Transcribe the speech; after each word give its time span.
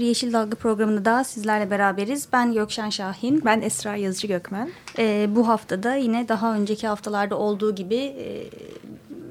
bir 0.00 0.04
Yeşil 0.04 0.32
Dalga 0.32 0.56
programında 0.56 1.04
daha 1.04 1.24
sizlerle 1.24 1.70
beraberiz. 1.70 2.28
Ben 2.32 2.52
Gökşen 2.52 2.90
Şahin. 2.90 3.42
Ben 3.44 3.60
Esra 3.60 3.96
Yazıcı 3.96 4.26
Gökmen. 4.26 4.70
Ee, 4.98 5.28
bu 5.30 5.48
haftada 5.48 5.94
yine 5.94 6.28
daha 6.28 6.54
önceki 6.54 6.86
haftalarda 6.86 7.38
olduğu 7.38 7.74
gibi 7.74 7.94
e, 7.96 8.50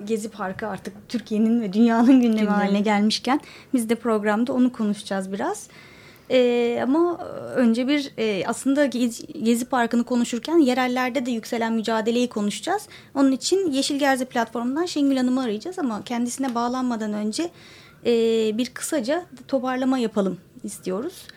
Gezi 0.05 0.29
Parkı 0.29 0.67
artık 0.67 0.93
Türkiye'nin 1.09 1.61
ve 1.61 1.73
dünyanın 1.73 2.21
gündemi 2.21 2.39
Gündem. 2.39 2.47
haline 2.47 2.81
gelmişken 2.81 3.41
biz 3.73 3.89
de 3.89 3.95
programda 3.95 4.53
onu 4.53 4.71
konuşacağız 4.71 5.33
biraz. 5.33 5.67
Ee, 6.31 6.79
ama 6.83 7.17
önce 7.55 7.87
bir 7.87 8.11
e, 8.17 8.43
aslında 8.47 8.85
Gezi, 8.85 9.43
Gezi 9.43 9.65
Parkı'nı 9.65 10.03
konuşurken 10.03 10.57
yerellerde 10.57 11.25
de 11.25 11.31
yükselen 11.31 11.73
mücadeleyi 11.73 12.29
konuşacağız. 12.29 12.87
Onun 13.15 13.31
için 13.31 13.71
Yeşil 13.71 13.99
Gerze 13.99 14.25
platformundan 14.25 14.85
Şengül 14.85 15.17
Hanım'ı 15.17 15.41
arayacağız 15.41 15.79
ama 15.79 16.03
kendisine 16.03 16.55
bağlanmadan 16.55 17.13
önce 17.13 17.49
e, 18.05 18.11
bir 18.57 18.69
kısaca 18.69 19.25
toparlama 19.47 19.97
yapalım 19.97 20.37
istiyoruz. 20.63 21.27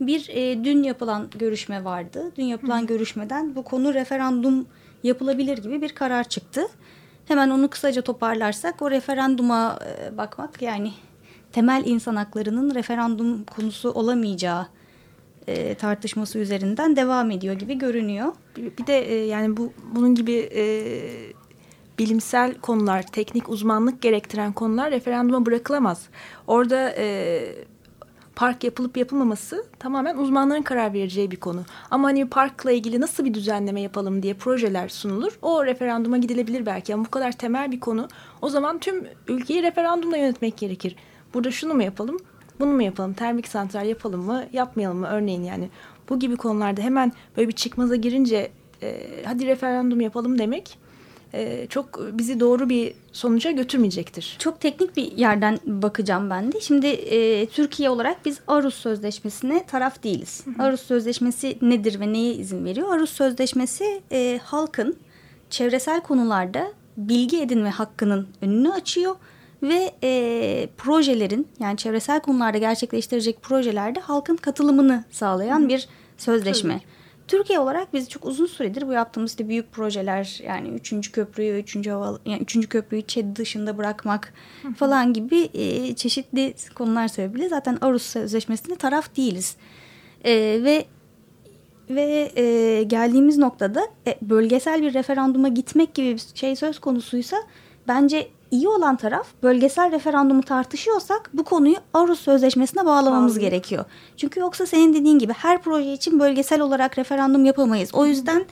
Bir 0.00 0.28
e, 0.28 0.64
dün 0.64 0.82
yapılan 0.82 1.30
görüşme 1.38 1.84
vardı. 1.84 2.32
Dün 2.36 2.44
yapılan 2.44 2.82
Hı. 2.82 2.86
görüşmeden 2.86 3.54
bu 3.54 3.62
konu 3.62 3.94
referandum 3.94 4.66
yapılabilir 5.02 5.58
gibi 5.58 5.82
bir 5.82 5.88
karar 5.88 6.24
çıktı. 6.24 6.66
Hemen 7.28 7.50
onu 7.50 7.70
kısaca 7.70 8.02
toparlarsak 8.02 8.82
o 8.82 8.90
referanduma 8.90 9.78
e, 9.86 10.16
bakmak 10.16 10.62
yani 10.62 10.92
temel 11.52 11.82
insan 11.86 12.16
haklarının 12.16 12.74
referandum 12.74 13.44
konusu 13.44 13.90
olamayacağı 13.90 14.66
e, 15.46 15.74
tartışması 15.74 16.38
üzerinden 16.38 16.96
devam 16.96 17.30
ediyor 17.30 17.54
gibi 17.54 17.78
görünüyor. 17.78 18.32
Bir 18.56 18.86
de 18.86 18.98
e, 18.98 19.26
yani 19.26 19.56
bu 19.56 19.72
bunun 19.94 20.14
gibi 20.14 20.50
e, 20.54 20.62
bilimsel 21.98 22.54
konular, 22.54 23.02
teknik 23.02 23.48
uzmanlık 23.48 24.02
gerektiren 24.02 24.52
konular 24.52 24.90
referanduma 24.90 25.46
bırakılamaz. 25.46 26.08
Orada 26.46 26.94
e, 26.96 27.40
park 28.36 28.64
yapılıp 28.64 28.96
yapılmaması 28.96 29.64
tamamen 29.78 30.16
uzmanların 30.16 30.62
karar 30.62 30.92
vereceği 30.92 31.30
bir 31.30 31.36
konu. 31.36 31.62
Ama 31.90 32.08
hani 32.08 32.28
parkla 32.28 32.72
ilgili 32.72 33.00
nasıl 33.00 33.24
bir 33.24 33.34
düzenleme 33.34 33.80
yapalım 33.80 34.22
diye 34.22 34.34
projeler 34.34 34.88
sunulur. 34.88 35.38
O 35.42 35.64
referanduma 35.66 36.18
gidilebilir 36.18 36.66
belki 36.66 36.94
ama 36.94 37.04
bu 37.04 37.10
kadar 37.10 37.32
temel 37.32 37.72
bir 37.72 37.80
konu. 37.80 38.08
O 38.42 38.48
zaman 38.48 38.78
tüm 38.78 39.04
ülkeyi 39.28 39.62
referandumla 39.62 40.16
yönetmek 40.16 40.58
gerekir. 40.58 40.96
Burada 41.34 41.50
şunu 41.50 41.74
mu 41.74 41.82
yapalım, 41.82 42.18
bunu 42.60 42.72
mu 42.72 42.82
yapalım, 42.82 43.14
termik 43.14 43.48
santral 43.48 43.86
yapalım 43.86 44.20
mı, 44.20 44.44
yapmayalım 44.52 44.98
mı 44.98 45.06
örneğin 45.06 45.42
yani. 45.42 45.70
Bu 46.08 46.18
gibi 46.18 46.36
konularda 46.36 46.82
hemen 46.82 47.12
böyle 47.36 47.48
bir 47.48 47.54
çıkmaza 47.54 47.96
girince 47.96 48.50
e, 48.82 49.06
hadi 49.24 49.46
referandum 49.46 50.00
yapalım 50.00 50.38
demek 50.38 50.78
e, 51.34 51.66
çok 51.66 52.00
bizi 52.12 52.40
doğru 52.40 52.68
bir 52.68 52.94
sonuca 53.12 53.50
götürmeyecektir. 53.50 54.36
Çok 54.38 54.60
teknik 54.60 54.96
bir 54.96 55.12
yerden 55.12 55.58
bakacağım 55.66 56.30
ben 56.30 56.52
de. 56.52 56.60
Şimdi 56.60 56.86
e, 56.86 57.46
Türkiye 57.46 57.90
olarak 57.90 58.24
biz 58.24 58.40
Arus 58.46 58.74
Sözleşmesi'ne 58.74 59.66
taraf 59.66 60.02
değiliz. 60.02 60.42
Hı 60.44 60.50
hı. 60.50 60.62
Arus 60.62 60.80
Sözleşmesi 60.80 61.58
nedir 61.62 62.00
ve 62.00 62.12
neye 62.12 62.34
izin 62.34 62.64
veriyor? 62.64 62.94
Arus 62.94 63.10
Sözleşmesi 63.10 64.02
e, 64.12 64.40
halkın 64.44 64.96
çevresel 65.50 66.00
konularda 66.00 66.72
bilgi 66.96 67.40
edinme 67.40 67.70
hakkının 67.70 68.28
önünü 68.42 68.72
açıyor 68.72 69.16
ve 69.62 69.90
e, 70.02 70.68
projelerin 70.78 71.48
yani 71.60 71.76
çevresel 71.76 72.20
konularda 72.20 72.58
gerçekleştirecek 72.58 73.42
projelerde 73.42 74.00
halkın 74.00 74.36
katılımını 74.36 75.04
sağlayan 75.10 75.68
bir 75.68 75.88
sözleşme. 76.18 76.72
Tabii. 76.72 76.99
Türkiye 77.30 77.58
olarak 77.58 77.94
biz 77.94 78.08
çok 78.08 78.24
uzun 78.24 78.46
süredir 78.46 78.88
bu 78.88 78.92
yaptığımız 78.92 79.30
işte 79.30 79.48
büyük 79.48 79.72
projeler 79.72 80.40
yani 80.44 80.68
üçüncü 80.68 81.12
köprüyü, 81.12 81.60
üçüncü 81.60 81.90
hava, 81.90 82.18
yani 82.24 82.42
üçüncü 82.42 82.68
köprüyü 82.68 83.02
ÇED 83.02 83.36
dışında 83.36 83.78
bırakmak 83.78 84.32
falan 84.76 85.12
gibi 85.12 85.50
e, 85.54 85.94
çeşitli 85.94 86.54
konular 86.74 87.08
sebebiyle 87.08 87.48
zaten 87.48 87.78
Arus 87.80 88.02
Sözleşmesi'nde 88.02 88.76
taraf 88.76 89.16
değiliz. 89.16 89.56
E, 90.24 90.32
ve 90.64 90.84
ve 91.90 92.32
e, 92.36 92.82
geldiğimiz 92.82 93.38
noktada 93.38 93.86
e, 94.06 94.18
bölgesel 94.22 94.82
bir 94.82 94.94
referanduma 94.94 95.48
gitmek 95.48 95.94
gibi 95.94 96.14
bir 96.14 96.22
şey 96.34 96.56
söz 96.56 96.78
konusuysa 96.78 97.36
bence 97.88 98.28
iyi 98.50 98.68
olan 98.68 98.96
taraf 98.96 99.26
bölgesel 99.42 99.92
referandumu 99.92 100.42
tartışıyorsak 100.42 101.30
bu 101.34 101.44
konuyu 101.44 101.76
Avrus 101.94 102.20
Sözleşmesi'ne 102.20 102.86
bağlamamız 102.86 103.32
Anladım. 103.32 103.50
gerekiyor. 103.50 103.84
Çünkü 104.16 104.40
yoksa 104.40 104.66
senin 104.66 104.94
dediğin 104.94 105.18
gibi 105.18 105.32
her 105.32 105.62
proje 105.62 105.92
için 105.92 106.20
bölgesel 106.20 106.60
olarak 106.60 106.98
referandum 106.98 107.44
yapamayız. 107.44 107.90
O 107.92 108.06
yüzden 108.06 108.44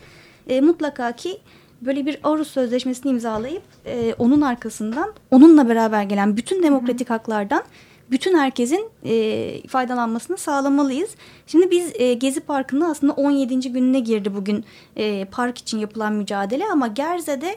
e, 0.48 0.60
mutlaka 0.60 1.12
ki 1.12 1.38
böyle 1.82 2.06
bir 2.06 2.18
Avrus 2.22 2.48
Sözleşmesi'ni 2.48 3.10
imzalayıp 3.10 3.62
e, 3.86 4.14
onun 4.18 4.40
arkasından 4.40 5.12
onunla 5.30 5.68
beraber 5.68 6.02
gelen 6.02 6.36
bütün 6.36 6.62
demokratik 6.62 7.08
Hı. 7.08 7.12
haklardan 7.14 7.62
bütün 8.10 8.38
herkesin 8.38 8.90
e, 9.04 9.68
faydalanmasını 9.68 10.36
sağlamalıyız. 10.36 11.10
Şimdi 11.46 11.70
biz 11.70 11.92
e, 11.94 12.14
Gezi 12.14 12.40
Parkı'nın 12.40 12.90
aslında 12.90 13.12
17. 13.12 13.72
gününe 13.72 14.00
girdi 14.00 14.34
bugün 14.34 14.64
e, 14.96 15.24
park 15.24 15.58
için 15.58 15.78
yapılan 15.78 16.12
mücadele 16.12 16.64
ama 16.72 16.86
Gerze'de 16.86 17.56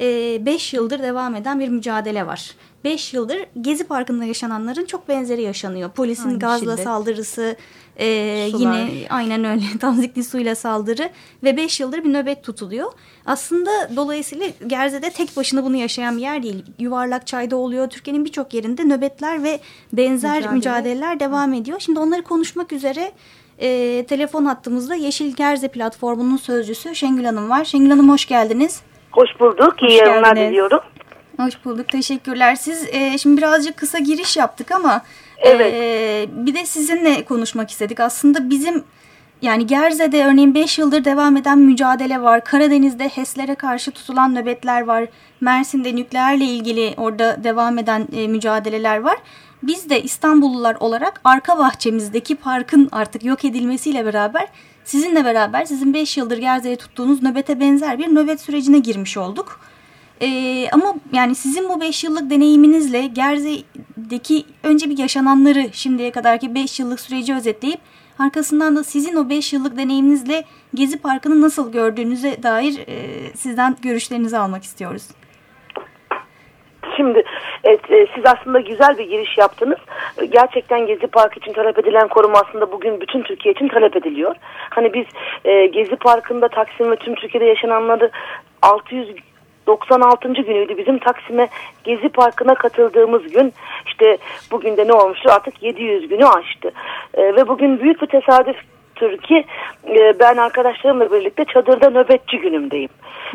5 0.00 0.74
e, 0.74 0.76
yıldır 0.76 1.02
devam 1.02 1.34
eden 1.34 1.60
bir 1.60 1.68
mücadele 1.68 2.26
var. 2.26 2.54
5 2.84 3.14
yıldır 3.14 3.38
Gezi 3.60 3.84
Parkı'nda 3.84 4.24
yaşananların 4.24 4.84
çok 4.84 5.08
benzeri 5.08 5.42
yaşanıyor. 5.42 5.90
Polisin 5.90 6.28
Aynı 6.28 6.38
gazla 6.38 6.72
şiddet. 6.72 6.84
saldırısı, 6.84 7.56
e, 7.96 8.06
yine 8.58 8.88
aynen 9.10 9.44
öyle 9.44 9.64
tanzikli 9.80 10.24
suyla 10.24 10.54
saldırı 10.54 11.10
ve 11.42 11.56
5 11.56 11.80
yıldır 11.80 12.04
bir 12.04 12.12
nöbet 12.12 12.42
tutuluyor. 12.44 12.92
Aslında 13.26 13.70
dolayısıyla 13.96 14.46
Gerze'de 14.66 15.10
tek 15.10 15.36
başına 15.36 15.64
bunu 15.64 15.76
yaşayan 15.76 16.16
bir 16.16 16.22
yer 16.22 16.42
değil. 16.42 16.64
Yuvarlak 16.78 17.26
Çay'da 17.26 17.56
oluyor. 17.56 17.90
Türkiye'nin 17.90 18.24
birçok 18.24 18.54
yerinde 18.54 18.84
nöbetler 18.84 19.42
ve 19.42 19.60
benzer 19.92 20.36
Mücadele. 20.36 20.54
mücadeleler 20.54 21.20
devam 21.20 21.52
ediyor. 21.52 21.80
Şimdi 21.80 21.98
onları 21.98 22.22
konuşmak 22.22 22.72
üzere 22.72 23.12
e, 23.58 24.04
telefon 24.08 24.44
hattımızda 24.44 24.94
Yeşil 24.94 25.34
Gerze 25.34 25.68
platformunun 25.68 26.36
sözcüsü 26.36 26.94
Şengül 26.94 27.24
Hanım 27.24 27.50
var. 27.50 27.64
Şengül 27.64 27.90
Hanım 27.90 28.10
hoş 28.10 28.26
geldiniz. 28.26 28.80
Hoş 29.14 29.40
bulduk. 29.40 29.82
İyi 29.82 30.00
Hoş 30.00 30.08
yayınlar 30.08 30.36
diliyorum. 30.36 30.80
Hoş 31.36 31.64
bulduk. 31.64 31.88
Teşekkürler. 31.88 32.54
Siz 32.54 32.88
e, 32.92 33.18
şimdi 33.18 33.36
birazcık 33.36 33.76
kısa 33.76 33.98
giriş 33.98 34.36
yaptık 34.36 34.72
ama 34.72 35.02
evet. 35.38 35.74
e, 35.74 36.26
bir 36.46 36.54
de 36.54 36.66
sizinle 36.66 37.24
konuşmak 37.24 37.70
istedik. 37.70 38.00
Aslında 38.00 38.50
bizim 38.50 38.84
yani 39.42 39.66
Gerze'de 39.66 40.24
örneğin 40.24 40.54
5 40.54 40.78
yıldır 40.78 41.04
devam 41.04 41.36
eden 41.36 41.58
mücadele 41.58 42.22
var. 42.22 42.44
Karadeniz'de 42.44 43.08
HES'lere 43.08 43.54
karşı 43.54 43.90
tutulan 43.90 44.34
nöbetler 44.34 44.84
var. 44.84 45.04
Mersin'de 45.40 45.96
nükleerle 45.96 46.44
ilgili 46.44 46.94
orada 46.96 47.44
devam 47.44 47.78
eden 47.78 48.08
e, 48.16 48.28
mücadeleler 48.28 49.00
var. 49.00 49.16
Biz 49.62 49.90
de 49.90 50.02
İstanbullular 50.02 50.76
olarak 50.80 51.20
arka 51.24 51.58
bahçemizdeki 51.58 52.36
parkın 52.36 52.88
artık 52.92 53.24
yok 53.24 53.44
edilmesiyle 53.44 54.06
beraber 54.06 54.48
sizinle 54.84 55.24
beraber 55.24 55.64
sizin 55.64 55.94
5 55.94 56.16
yıldır 56.16 56.38
Gerze'ye 56.38 56.76
tuttuğunuz 56.76 57.22
nöbete 57.22 57.60
benzer 57.60 57.98
bir 57.98 58.08
nöbet 58.08 58.40
sürecine 58.40 58.78
girmiş 58.78 59.16
olduk. 59.16 59.60
Ee, 60.20 60.68
ama 60.72 60.94
yani 61.12 61.34
sizin 61.34 61.68
bu 61.68 61.80
5 61.80 62.04
yıllık 62.04 62.30
deneyiminizle 62.30 63.06
Gerze'deki 63.06 64.44
önce 64.62 64.90
bir 64.90 64.98
yaşananları 64.98 65.68
şimdiye 65.72 66.10
kadarki 66.10 66.54
5 66.54 66.80
yıllık 66.80 67.00
süreci 67.00 67.34
özetleyip 67.34 67.80
arkasından 68.18 68.76
da 68.76 68.84
sizin 68.84 69.16
o 69.16 69.28
5 69.28 69.52
yıllık 69.52 69.76
deneyiminizle 69.76 70.44
Gezi 70.74 70.96
Parkı'nı 70.96 71.40
nasıl 71.40 71.72
gördüğünüze 71.72 72.42
dair 72.42 72.78
e, 72.88 73.36
sizden 73.36 73.76
görüşlerinizi 73.82 74.38
almak 74.38 74.64
istiyoruz. 74.64 75.02
Şimdi 76.96 77.22
evet, 77.64 77.80
siz 78.14 78.26
aslında 78.26 78.60
güzel 78.60 78.98
bir 78.98 79.08
giriş 79.08 79.38
yaptınız. 79.38 79.78
Gerçekten 80.28 80.86
Gezi 80.86 81.06
Parkı 81.06 81.40
için 81.40 81.52
talep 81.52 81.78
edilen 81.78 82.08
koruma 82.08 82.38
aslında 82.38 82.72
bugün 82.72 83.00
bütün 83.00 83.22
Türkiye 83.22 83.54
için 83.54 83.68
talep 83.68 83.96
ediliyor. 83.96 84.34
Hani 84.70 84.94
biz 84.94 85.06
e, 85.44 85.66
Gezi 85.66 85.96
Parkı'nda 85.96 86.48
Taksim 86.48 86.90
ve 86.90 86.96
tüm 86.96 87.14
Türkiye'de 87.14 87.46
yaşananları 87.46 88.10
600 88.62 89.08
96. 89.66 90.32
günüydü 90.32 90.76
bizim 90.76 90.98
Taksim'e 90.98 91.48
Gezi 91.84 92.08
Parkı'na 92.08 92.54
katıldığımız 92.54 93.32
gün. 93.32 93.52
İşte 93.86 94.18
bugün 94.50 94.76
de 94.76 94.86
ne 94.86 94.92
olmuştu 94.92 95.30
artık 95.32 95.62
700 95.62 96.08
günü 96.08 96.26
aştı. 96.26 96.72
E, 97.14 97.22
ve 97.22 97.48
bugün 97.48 97.80
büyük 97.80 98.02
bir 98.02 98.06
tesadüf 98.06 98.56
ki 99.22 99.44
e, 99.88 100.18
ben 100.18 100.36
arkadaşlarımla 100.36 101.12
birlikte 101.12 101.44
çadırda 101.44 101.90
nöbetçi 101.90 102.38
günümdeyim. 102.38 102.88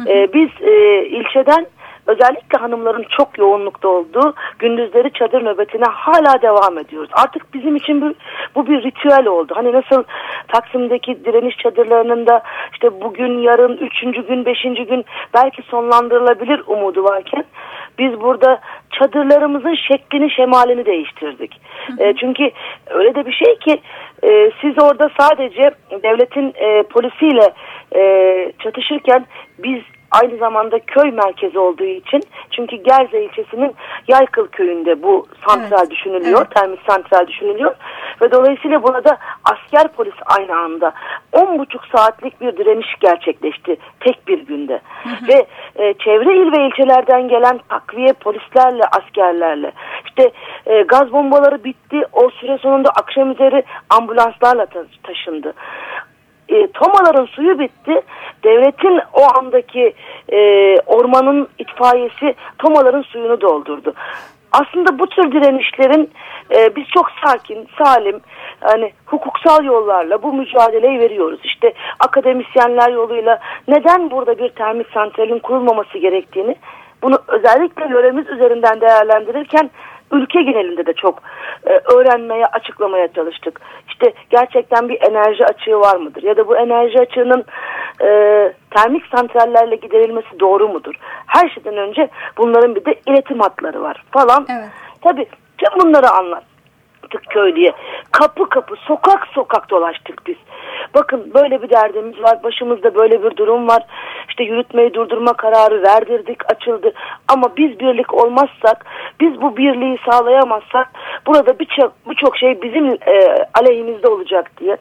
E, 0.08 0.34
biz 0.34 0.50
e, 0.62 1.06
ilçeden 1.06 1.68
özellikle 2.10 2.58
hanımların 2.58 3.06
çok 3.18 3.38
yoğunlukta 3.38 3.88
olduğu 3.88 4.34
gündüzleri 4.60 5.14
çadır 5.14 5.46
nöbetine 5.46 5.86
hala 5.92 6.42
devam 6.42 6.78
ediyoruz. 6.78 7.10
Artık 7.14 7.54
bizim 7.54 7.76
için 7.76 8.02
bu, 8.02 8.14
bu 8.56 8.68
bir 8.68 8.84
ritüel 8.84 9.28
oldu. 9.28 9.54
Hani 9.56 9.74
nasıl 9.74 10.04
Taksim'deki 10.48 11.26
direniş 11.26 11.58
çadırlarının 11.58 12.28
da 12.28 12.42
işte 12.74 13.02
bugün, 13.02 13.40
yarın, 13.40 13.78
üçüncü 13.78 14.28
gün, 14.28 14.46
beşinci 14.46 14.86
gün 14.86 15.06
belki 15.34 15.62
sonlandırılabilir 15.62 16.64
umudu 16.68 17.04
varken 17.04 17.44
biz 18.00 18.22
burada 18.22 18.60
çadırlarımızın 18.92 19.76
şeklini, 19.76 20.32
şemalini 20.32 20.86
değiştirdik. 20.86 21.62
E, 22.00 22.14
çünkü 22.16 22.52
öyle 22.90 23.16
de 23.16 23.26
bir 23.26 23.34
şey 23.34 23.56
ki 23.60 23.82
e, 24.24 24.52
siz 24.62 24.84
orada 24.84 25.10
sadece 25.20 25.72
devletin 26.04 26.54
e, 26.56 26.84
polisiyle 26.84 27.54
e, 27.96 28.02
çatışırken 28.60 29.26
biz 29.60 29.82
aynı 30.12 30.38
zamanda 30.38 30.80
köy 30.80 31.12
merkezi 31.12 31.60
olduğu 31.60 31.84
için. 31.84 32.22
Çünkü 32.52 32.76
Gerze 32.76 33.24
ilçesinin 33.24 33.76
Yaykıl 34.08 34.48
köyünde 34.48 35.04
bu 35.04 35.28
santral 35.48 35.80
Evet. 35.80 35.92
düşünülüyor, 35.92 36.40
Evet. 36.42 36.56
termik 36.56 36.80
santral 36.90 37.28
düşünülüyor. 37.28 37.76
Ve 38.22 38.32
dolayısıyla 38.32 38.84
burada 38.84 39.18
asker 39.52 39.88
polis 39.88 40.14
aynı 40.38 40.56
anda 40.56 40.94
10,5 41.34 41.98
saatlik 41.98 42.42
bir 42.42 42.58
direniş 42.58 42.88
gerçekleşti 43.00 43.78
tek 44.00 44.28
bir 44.28 44.40
günde. 44.46 44.82
Ve 45.28 45.46
e, 45.76 45.94
çevre 45.94 46.38
il 46.38 46.52
ve 46.58 46.68
ilçelerden 46.68 47.28
gelen 47.28 47.60
takviye 47.70 48.14
polislerle 48.14 48.84
askerlerle. 48.84 49.72
İşte 50.06 50.32
e, 50.66 50.82
gaz 50.82 51.12
bombaları 51.12 51.64
bitti. 51.64 52.02
O 52.14 52.30
süre 52.30 52.58
sonunda 52.58 52.90
akşam 52.90 53.32
üzeri 53.32 53.64
ambulanslarla 53.90 54.66
ta- 54.66 54.86
taşındı 55.04 55.54
e, 56.50 56.68
tomaların 56.68 57.26
suyu 57.26 57.60
bitti. 57.60 58.02
Devletin 58.44 59.02
o 59.14 59.40
andaki 59.40 59.94
e, 60.32 60.40
ormanın 60.80 61.48
itfaiyesi 61.58 62.36
tomaların 62.58 63.02
suyunu 63.02 63.42
doldurdu. 63.42 63.94
Aslında 64.52 65.00
bu 65.00 65.08
tür 65.08 65.32
direnişlerin 65.32 66.10
e, 66.56 66.76
biz 66.76 66.86
çok 66.94 67.06
sakin, 67.26 67.68
salim, 67.84 68.22
hani 68.60 68.92
hukuksal 69.06 69.64
yollarla 69.64 70.24
bu 70.24 70.34
mücadeleyi 70.34 71.00
veriyoruz. 71.00 71.40
İşte 71.44 71.74
akademisyenler 72.00 72.92
yoluyla 72.92 73.40
neden 73.68 74.12
burada 74.12 74.38
bir 74.38 74.50
termik 74.50 74.88
santralin 74.94 75.40
kurulmaması 75.40 75.98
gerektiğini 75.98 76.56
bunu 77.02 77.18
özellikle 77.28 77.88
yöremiz 77.90 78.28
üzerinden 78.28 78.82
değerlendirirken 78.82 79.70
ülke 80.12 80.42
genelinde 80.42 80.86
de 80.86 80.94
çok 80.94 81.20
e, 81.68 81.70
öğrenmeye, 81.94 82.46
açıklamaya 82.46 83.08
çalıştık. 83.08 83.62
İşte 83.88 84.14
gerçekten 84.30 84.90
bir 84.90 85.02
enerji 85.02 85.46
açığı 85.46 85.80
var 85.80 85.96
mıdır? 85.96 86.24
Ya 86.24 86.38
da 86.38 86.48
bu 86.48 86.58
enerji 86.58 87.00
açığının 87.00 87.46
e, 88.02 88.10
termik 88.76 89.04
santrallerle 89.16 89.76
giderilmesi 89.76 90.40
doğru 90.40 90.68
mudur? 90.70 90.94
Her 91.26 91.50
şeyden 91.50 91.78
önce 91.78 92.10
bunların 92.38 92.76
bir 92.76 92.86
de 92.86 92.96
iletim 93.08 93.40
hatları 93.40 93.82
var 93.82 94.04
falan. 94.12 94.46
Evet. 94.50 94.70
Tabii 95.02 95.26
tüm 95.58 95.80
bunları 95.80 96.10
anlattık 96.10 96.59
köylüye. 97.18 97.74
Kapı 98.12 98.50
kapı, 98.50 98.76
sokak 98.76 99.28
sokak 99.28 99.70
dolaştık 99.70 100.28
biz. 100.28 100.36
Bakın 100.94 101.32
böyle 101.34 101.62
bir 101.62 101.70
derdimiz 101.70 102.24
var, 102.24 102.44
başımızda 102.44 102.96
böyle 102.96 103.24
bir 103.24 103.38
durum 103.38 103.68
var. 103.68 103.84
İşte 104.30 104.44
yürütmeyi 104.44 104.94
durdurma 104.94 105.34
kararı 105.34 105.84
verdirdik, 105.84 106.52
açıldı. 106.52 106.94
Ama 107.28 107.58
biz 107.58 107.80
birlik 107.80 108.14
olmazsak, 108.14 108.86
biz 109.20 109.42
bu 109.42 109.58
birliği 109.58 109.98
sağlayamazsak 110.10 110.90
burada 111.28 111.60
birçok 111.60 111.94
birçok 112.10 112.38
şey 112.38 112.62
bizim 112.62 112.88
e, 112.92 113.46
aleyhimizde 113.54 114.08
olacak 114.08 114.52
diye. 114.60 114.78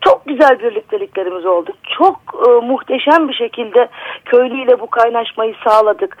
Çok 0.00 0.26
güzel 0.26 0.58
birlikteliklerimiz 0.58 1.46
oldu. 1.46 1.70
Çok 1.98 2.16
e, 2.48 2.66
muhteşem 2.66 3.28
bir 3.28 3.34
şekilde 3.34 3.88
köylüyle 4.24 4.80
bu 4.80 4.90
kaynaşmayı 4.90 5.54
sağladık. 5.64 6.16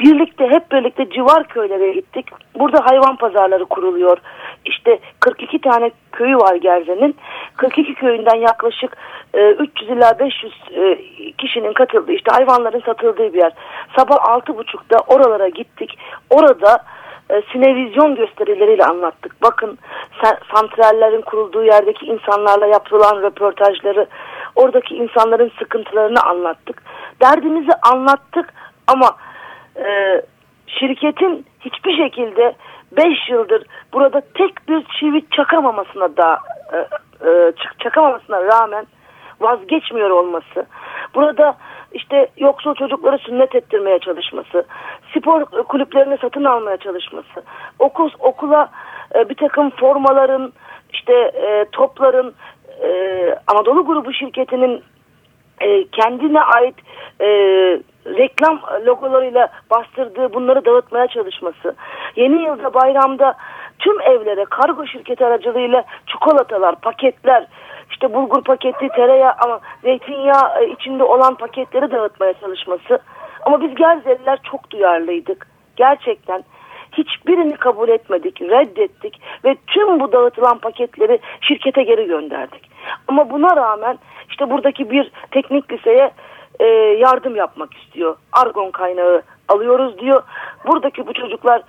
Birlikte 0.00 0.48
hep 0.48 0.72
birlikte 0.72 1.10
civar 1.10 1.48
köylere 1.48 1.92
gittik. 1.92 2.26
Burada 2.58 2.78
hayvan 2.84 3.16
pazarları 3.16 3.64
kuruluyor. 3.64 4.18
İşte 4.64 4.98
42 5.20 5.60
tane 5.60 5.90
köyü 6.12 6.36
var 6.36 6.54
Gerze'nin. 6.56 7.16
42 7.56 7.94
köyünden 7.94 8.36
yaklaşık 8.36 8.96
e, 9.34 9.50
300 9.50 9.90
ila 9.90 10.18
500 10.18 10.52
e, 10.74 10.98
kişinin 11.38 11.72
katıldığı 11.72 12.12
işte 12.12 12.30
hayvanların 12.32 12.80
satıldığı 12.80 13.32
bir 13.32 13.38
yer. 13.38 13.52
Sabah 13.96 14.16
6.30'da 14.16 14.98
oralara 15.06 15.48
gittik. 15.48 15.98
Orada 16.30 16.84
e, 17.30 17.42
sinevizyon 17.52 18.14
gösterileriyle 18.14 18.84
anlattık. 18.84 19.42
Bakın 19.42 19.78
santrallerin 20.54 21.20
kurulduğu 21.20 21.64
yerdeki 21.64 22.06
insanlarla 22.06 22.66
yapılan 22.66 23.22
röportajları, 23.22 24.06
oradaki 24.56 24.94
insanların 24.94 25.52
sıkıntılarını 25.58 26.22
anlattık. 26.22 26.82
Derdimizi 27.20 27.72
anlattık 27.92 28.54
ama 28.86 29.16
e, 29.76 30.22
şirketin 30.66 31.46
hiçbir 31.60 31.96
şekilde 31.96 32.54
5 32.96 33.28
yıldır 33.28 33.66
burada 33.92 34.22
tek 34.34 34.68
bir 34.68 34.84
çivi 35.00 35.22
çakamamasına 35.30 36.16
da 36.16 36.38
e, 36.72 36.76
e, 37.28 37.52
çak- 37.52 37.78
çakamamasına 37.78 38.42
rağmen 38.42 38.86
vazgeçmiyor 39.40 40.10
olması. 40.10 40.66
Burada 41.14 41.56
işte 41.92 42.28
yoksul 42.36 42.74
çocukları 42.74 43.18
sünnet 43.18 43.54
ettirmeye 43.54 43.98
çalışması, 43.98 44.66
spor 45.16 45.44
kulüplerini 45.44 46.18
satın 46.20 46.44
almaya 46.44 46.76
çalışması, 46.76 47.42
okul 47.78 48.10
okula 48.18 48.70
e, 49.14 49.28
bir 49.28 49.34
takım 49.34 49.70
formaların, 49.70 50.52
işte 50.92 51.12
e, 51.34 51.66
topların 51.72 52.34
e, 52.82 52.88
Anadolu 53.46 53.86
Grubu 53.86 54.12
şirketinin 54.12 54.82
e, 55.62 55.88
kendine 55.88 56.40
ait 56.40 56.74
e, 57.20 57.26
reklam 58.06 58.60
logolarıyla 58.86 59.48
bastırdığı 59.70 60.34
bunları 60.34 60.64
dağıtmaya 60.64 61.06
çalışması. 61.06 61.76
Yeni 62.16 62.42
yılda 62.42 62.74
bayramda 62.74 63.34
tüm 63.78 64.00
evlere 64.00 64.44
kargo 64.44 64.86
şirketi 64.86 65.26
aracılığıyla 65.26 65.84
çikolatalar, 66.06 66.74
paketler, 66.74 67.46
işte 67.90 68.14
bulgur 68.14 68.44
paketi, 68.44 68.88
tereyağı 68.88 69.32
ama 69.44 69.60
zeytinyağı 69.82 70.62
e, 70.62 70.68
içinde 70.68 71.04
olan 71.04 71.34
paketleri 71.34 71.90
dağıtmaya 71.90 72.32
çalışması. 72.32 72.98
Ama 73.46 73.60
biz 73.60 73.74
Gerzeliler 73.74 74.38
çok 74.50 74.70
duyarlıydık. 74.70 75.46
Gerçekten 75.76 76.44
hiçbirini 76.92 77.56
kabul 77.56 77.88
etmedik, 77.88 78.42
reddettik 78.42 79.20
ve 79.44 79.56
tüm 79.66 80.00
bu 80.00 80.12
dağıtılan 80.12 80.58
paketleri 80.58 81.18
şirkete 81.40 81.82
geri 81.82 82.06
gönderdik. 82.06 82.70
Ama 83.08 83.30
buna 83.30 83.56
rağmen 83.56 83.98
işte 84.32 84.50
buradaki 84.50 84.90
bir 84.90 85.10
teknik 85.30 85.72
liseye 85.72 86.10
e, 86.60 86.64
yardım 86.98 87.36
yapmak 87.36 87.74
istiyor. 87.74 88.16
Argon 88.32 88.70
kaynağı 88.70 89.22
alıyoruz 89.48 89.98
diyor. 89.98 90.22
Buradaki 90.66 91.06
bu 91.06 91.12
çocuklar 91.12 91.62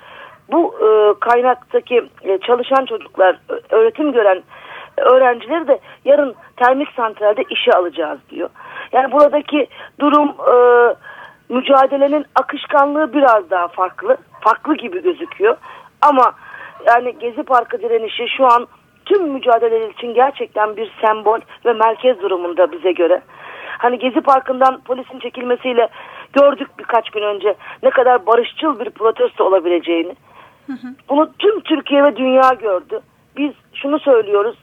bu 0.52 0.76
e, 0.82 1.20
kaynaktaki 1.20 2.04
e, 2.24 2.38
çalışan 2.38 2.86
çocuklar, 2.86 3.40
öğretim 3.70 4.12
gören 4.12 4.44
öğrencileri 4.98 5.68
de 5.68 5.80
yarın 6.06 6.36
termik 6.56 6.90
santralde 6.96 7.44
işe 7.50 7.72
alacağız 7.72 8.20
diyor. 8.30 8.50
Yani 8.92 9.12
buradaki 9.12 9.68
durum 10.00 10.30
e, 10.30 10.56
mücadelenin 11.50 12.26
akışkanlığı 12.36 13.14
biraz 13.14 13.50
daha 13.50 13.68
farklı. 13.68 14.18
Farklı 14.42 14.76
gibi 14.76 15.04
gözüküyor. 15.04 15.58
Ama 16.02 16.34
yani 16.88 17.20
Gezi 17.20 17.44
Parkı 17.44 17.82
direnişi 17.82 18.28
şu 18.38 18.46
an 18.46 18.68
tüm 19.06 19.32
mücadeleler 19.32 19.90
için 19.90 20.14
gerçekten 20.14 20.78
bir 20.78 20.92
sembol 21.02 21.40
ve 21.66 21.74
merkez 21.74 22.22
durumunda 22.22 22.72
bize 22.72 22.92
göre. 22.92 23.22
Hani 23.78 24.00
Gezi 24.00 24.22
Parkı'ndan 24.22 24.82
polisin 24.82 25.20
çekilmesiyle 25.20 25.90
gördük 26.34 26.68
birkaç 26.80 27.10
gün 27.10 27.22
önce 27.22 27.56
ne 27.84 27.90
kadar 27.90 28.26
barışçıl 28.26 28.80
bir 28.80 28.90
protesto 28.90 29.44
olabileceğini. 29.44 30.16
Bunu 31.10 31.30
tüm 31.40 31.60
Türkiye 31.60 32.04
ve 32.04 32.16
dünya 32.16 32.50
gördü. 32.54 33.00
Biz 33.38 33.52
şunu 33.74 34.00
söylüyoruz. 34.00 34.56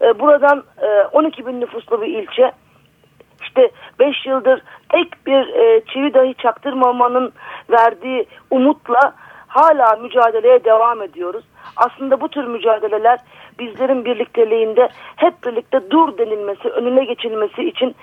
e, 0.00 0.18
buradan 0.18 0.64
e, 0.82 1.02
12 1.12 1.46
bin 1.46 1.60
nüfuslu 1.60 2.02
bir 2.02 2.06
ilçe 2.06 2.52
işte 3.42 3.70
5 3.98 4.26
yıldır 4.26 4.62
tek 4.88 5.26
bir 5.26 5.48
e, 5.54 5.84
çivi 5.84 6.14
dahi 6.14 6.34
çaktırmamanın 6.34 7.32
verdiği 7.70 8.26
umutla 8.50 9.14
hala 9.48 9.96
mücadeleye 9.96 10.64
devam 10.64 11.02
ediyoruz. 11.02 11.44
Aslında 11.76 12.20
bu 12.20 12.28
tür 12.28 12.44
mücadeleler 12.44 13.18
bizlerin 13.58 14.04
birlikteliğinde 14.04 14.88
hep 15.16 15.44
birlikte 15.44 15.90
dur 15.90 16.18
denilmesi, 16.18 16.68
önüne 16.68 17.04
geçilmesi 17.04 17.62
için 17.68 17.94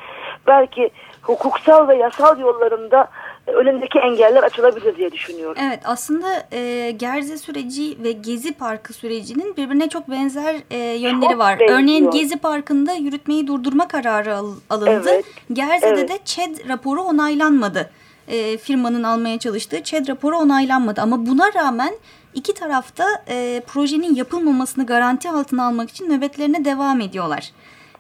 belki 0.48 0.89
hukuksal 1.22 1.88
ve 1.88 1.95
yasal 1.95 2.39
yollarında 2.39 3.07
önündeki 3.48 4.00
engeller 4.00 4.43
açılabilir 4.43 4.95
diye 4.98 5.12
düşünüyorum. 5.12 5.62
Evet 5.67 5.79
aslında 5.86 6.27
e, 6.53 6.91
Gerze 6.91 7.38
süreci 7.38 8.03
ve 8.03 8.12
Gezi 8.12 8.53
Parkı 8.57 8.93
sürecinin 8.93 9.57
birbirine 9.57 9.89
çok 9.89 10.10
benzer 10.12 10.55
e, 10.72 10.77
yönleri 10.77 11.29
Çok 11.29 11.39
var. 11.39 11.60
benziyor. 11.60 11.79
Örneğin 11.79 12.12
Gezi 12.12 12.39
Parkı'nda 12.39 12.93
yürütmeyi 12.93 13.48
durdurma 13.48 13.88
kararı 13.88 14.36
al- 14.36 14.55
alındı. 14.69 15.10
Evet, 15.10 15.25
Gerze'de 15.53 15.89
evet. 16.00 16.10
de 16.10 16.19
ÇED 16.25 16.69
raporu 16.69 17.01
onaylanmadı. 17.01 17.89
E, 18.27 18.58
firmanın 18.58 19.03
almaya 19.03 19.39
çalıştığı 19.39 19.84
ÇED 19.84 20.08
raporu 20.08 20.38
onaylanmadı. 20.38 21.01
Ama 21.01 21.25
buna 21.25 21.53
rağmen 21.53 21.94
iki 22.34 22.53
tarafta 22.53 23.05
e, 23.27 23.62
projenin 23.67 24.15
yapılmamasını 24.15 24.86
garanti 24.86 25.29
altına 25.29 25.67
almak 25.67 25.89
için 25.89 26.10
nöbetlerine 26.10 26.65
devam 26.65 27.01
ediyorlar. 27.01 27.51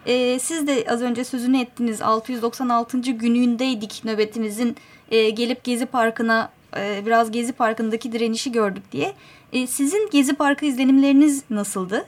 e, 0.05 0.39
siz 0.39 0.67
de 0.67 0.85
az 0.89 1.01
önce 1.01 1.23
sözünü 1.23 1.61
ettiniz 1.61 2.01
696. 2.01 2.97
günündeydik 2.97 4.01
nöbetimizin 4.05 4.75
e, 5.11 5.29
gelip 5.29 5.63
Gezi 5.63 5.85
Parkı'na 5.85 6.49
e, 6.77 7.05
biraz 7.05 7.31
Gezi 7.31 7.53
Parkı'ndaki 7.53 8.11
direnişi 8.11 8.51
gördük 8.51 8.83
diye. 8.91 9.13
E, 9.53 9.67
sizin 9.67 10.09
Gezi 10.11 10.33
Parkı 10.35 10.65
izlenimleriniz 10.65 11.43
nasıldı? 11.49 12.05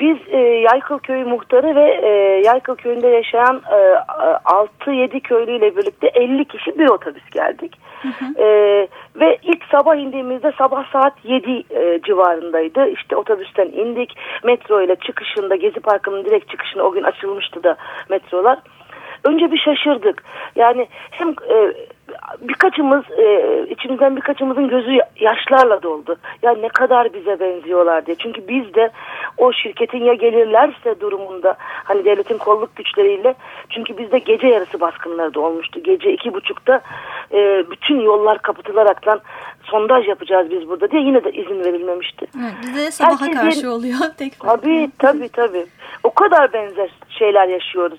Biz 0.00 0.16
e, 0.30 0.38
Yaykıl 0.38 0.98
Köyü 0.98 1.24
muhtarı 1.24 1.76
ve 1.76 2.00
e, 2.02 2.08
Yaykıl 2.44 2.76
Köyü'nde 2.76 3.08
yaşayan 3.08 3.62
e, 3.72 3.78
6-7 4.86 5.20
köylüyle 5.20 5.76
birlikte 5.76 6.06
50 6.06 6.44
kişi 6.44 6.78
bir 6.78 6.88
otobüs 6.88 7.30
geldik. 7.30 7.78
Hı 8.02 8.08
hı. 8.08 8.42
E, 8.42 8.46
ve 9.16 9.38
ilk 9.42 9.64
sabah 9.70 9.96
indiğimizde 9.96 10.52
sabah 10.58 10.92
saat 10.92 11.24
7 11.24 11.64
e, 11.70 12.00
civarındaydı. 12.06 12.88
İşte 12.88 13.16
otobüsten 13.16 13.66
indik. 13.66 14.14
Metro 14.44 14.82
ile 14.82 14.96
çıkışında 14.96 15.56
Gezi 15.56 15.80
Parkı'nın 15.80 16.24
direkt 16.24 16.50
çıkışında 16.50 16.84
o 16.84 16.92
gün 16.92 17.02
açılmıştı 17.02 17.62
da 17.64 17.76
metrolar. 18.08 18.58
Önce 19.24 19.52
bir 19.52 19.58
şaşırdık. 19.58 20.22
Yani 20.56 20.86
hem 21.10 21.28
e, 21.28 21.72
birkaçımız 22.40 23.04
e, 23.18 23.66
içimizden 23.70 24.16
birkaçımızın 24.16 24.68
gözü 24.68 24.98
yaşlarla 25.20 25.82
doldu. 25.82 26.16
Ya 26.42 26.54
ne 26.54 26.68
kadar 26.68 27.14
bize 27.14 27.40
benziyorlar 27.40 28.06
diye. 28.06 28.16
Çünkü 28.16 28.48
biz 28.48 28.74
de 28.74 28.90
o 29.38 29.52
şirketin 29.52 30.04
ya 30.04 30.14
gelirlerse 30.14 31.00
durumunda 31.00 31.56
hani 31.60 32.04
devletin 32.04 32.38
kolluk 32.38 32.76
güçleriyle 32.76 33.34
çünkü 33.70 33.98
bizde 33.98 34.18
gece 34.18 34.46
yarısı 34.46 34.80
baskınları 34.80 35.34
da 35.34 35.40
olmuştu. 35.40 35.82
Gece 35.82 36.12
iki 36.12 36.34
buçukta 36.34 36.80
e, 37.32 37.64
bütün 37.70 38.00
yollar 38.00 38.42
kapatılaraktan 38.42 39.20
sondaj 39.64 40.08
yapacağız 40.08 40.50
biz 40.50 40.68
burada 40.68 40.90
diye 40.90 41.02
yine 41.02 41.24
de 41.24 41.32
izin 41.32 41.64
verilmemişti. 41.64 42.26
Evet, 42.40 42.54
bize 42.62 42.90
sabaha 42.90 43.12
Herkesin, 43.12 43.32
karşı 43.32 43.72
oluyor. 43.72 43.98
Tek 44.18 44.40
tabii 44.40 44.90
tabii 44.98 45.28
tabii. 45.28 45.66
O 46.02 46.10
kadar 46.10 46.52
benzer 46.52 46.90
şeyler 47.18 47.48
yaşıyoruz. 47.48 47.98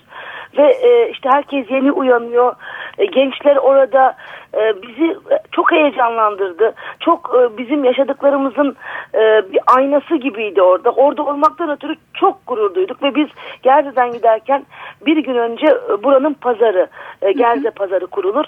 Ve 0.58 0.72
e, 0.72 1.10
işte 1.10 1.28
herkes 1.32 1.70
yeni 1.70 1.92
uyanıyor. 1.92 2.54
E, 2.98 3.06
gençler 3.06 3.56
orada 3.56 4.16
e, 4.54 4.82
bizi 4.82 5.16
çok 5.52 5.72
heyecanlandırdı. 5.72 6.74
Çok 7.00 7.34
e, 7.38 7.58
bizim 7.58 7.84
yaşadıklarımızın 7.84 8.76
e, 9.14 9.52
bir 9.52 9.60
aynası 9.66 10.16
gibiydi 10.16 10.62
orada. 10.62 10.90
Orada 10.90 11.22
olmaktan 11.22 11.70
ötürü 11.70 11.94
çok 12.14 12.46
gurur 12.46 12.74
duyduk 12.74 13.02
ve 13.02 13.14
biz 13.14 13.28
Gerze'den 13.62 14.12
giderken 14.12 14.66
bir 15.06 15.16
gün 15.16 15.34
önce 15.34 15.66
buranın 16.02 16.34
pazarı, 16.34 16.86
e, 17.22 17.32
Gerze 17.32 17.70
pazarı 17.70 18.06
kurulur. 18.06 18.44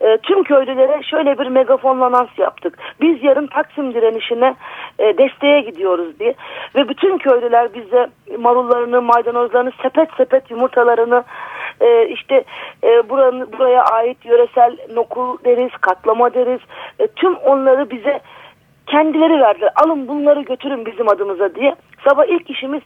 E, 0.00 0.18
tüm 0.18 0.42
köylülere 0.42 1.02
şöyle 1.02 1.38
bir 1.38 1.46
megafonla 1.46 2.06
anons 2.06 2.38
yaptık. 2.38 2.78
Biz 3.00 3.22
yarın 3.22 3.46
Taksim 3.46 3.94
direnişine 3.94 4.54
e, 4.98 5.18
desteğe 5.18 5.60
gidiyoruz 5.60 6.18
diye. 6.18 6.34
Ve 6.74 6.88
bütün 6.88 7.18
köylüler 7.18 7.74
bize 7.74 8.06
marullarını, 8.38 9.02
maydanozlarını, 9.02 9.72
sepet 9.82 10.08
sepet 10.16 10.50
yumurtalarını, 10.50 11.24
e, 11.82 12.08
işte 12.08 12.44
e, 12.84 13.08
buranın, 13.08 13.52
buraya 13.52 13.84
ait 13.84 14.24
yöresel 14.24 14.76
nokul 14.94 15.38
deriz, 15.44 15.70
katlama 15.80 16.34
deriz. 16.34 16.60
E, 16.98 17.06
tüm 17.06 17.36
onları 17.36 17.90
bize 17.90 18.20
kendileri 18.86 19.40
verdiler. 19.40 19.72
Alın 19.76 20.08
bunları 20.08 20.40
götürün 20.40 20.86
bizim 20.86 21.08
adımıza 21.08 21.54
diye. 21.54 21.74
Sabah 22.08 22.24
ilk 22.24 22.50
işimiz 22.50 22.82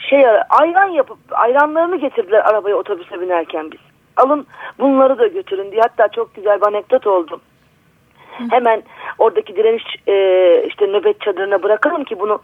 şey 0.00 0.24
ayran 0.48 0.88
yapıp 0.88 1.18
ayranlarını 1.30 1.96
getirdiler 1.96 2.40
arabaya 2.40 2.76
otobüse 2.76 3.20
binerken 3.20 3.72
biz. 3.72 3.80
Alın 4.16 4.46
bunları 4.78 5.18
da 5.18 5.26
götürün 5.26 5.72
diye. 5.72 5.80
Hatta 5.80 6.08
çok 6.08 6.34
güzel 6.34 6.60
bir 6.60 6.66
anekdot 6.66 7.06
oldu. 7.06 7.40
Hemen 8.50 8.82
oradaki 9.18 9.56
direniş 9.56 9.84
e, 10.08 10.14
işte 10.68 10.86
nöbet 10.86 11.20
çadırına 11.20 11.62
bırakalım 11.62 12.04
ki 12.04 12.20
bunu 12.20 12.40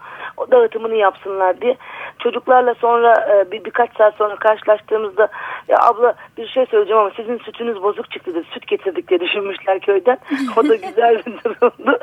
dağıtımını 0.51 0.95
yapsınlar 0.95 1.61
diye. 1.61 1.75
Çocuklarla 2.19 2.73
sonra 2.73 3.13
e, 3.31 3.51
bir 3.51 3.65
birkaç 3.65 3.97
saat 3.97 4.15
sonra 4.15 4.35
karşılaştığımızda 4.35 5.27
ya 5.67 5.77
abla 5.81 6.13
bir 6.37 6.47
şey 6.47 6.65
söyleyeceğim 6.65 7.01
ama 7.01 7.11
sizin 7.15 7.37
sütünüz 7.37 7.83
bozuk 7.83 8.11
çıktı 8.11 8.35
dedi. 8.35 8.45
Süt 8.53 8.67
getirdik 8.67 9.07
diye 9.07 9.19
düşünmüşler 9.19 9.79
köyden. 9.79 10.17
O 10.57 10.69
da 10.69 10.75
güzel 10.87 11.21
bir 11.25 11.43
durumdu. 11.43 11.99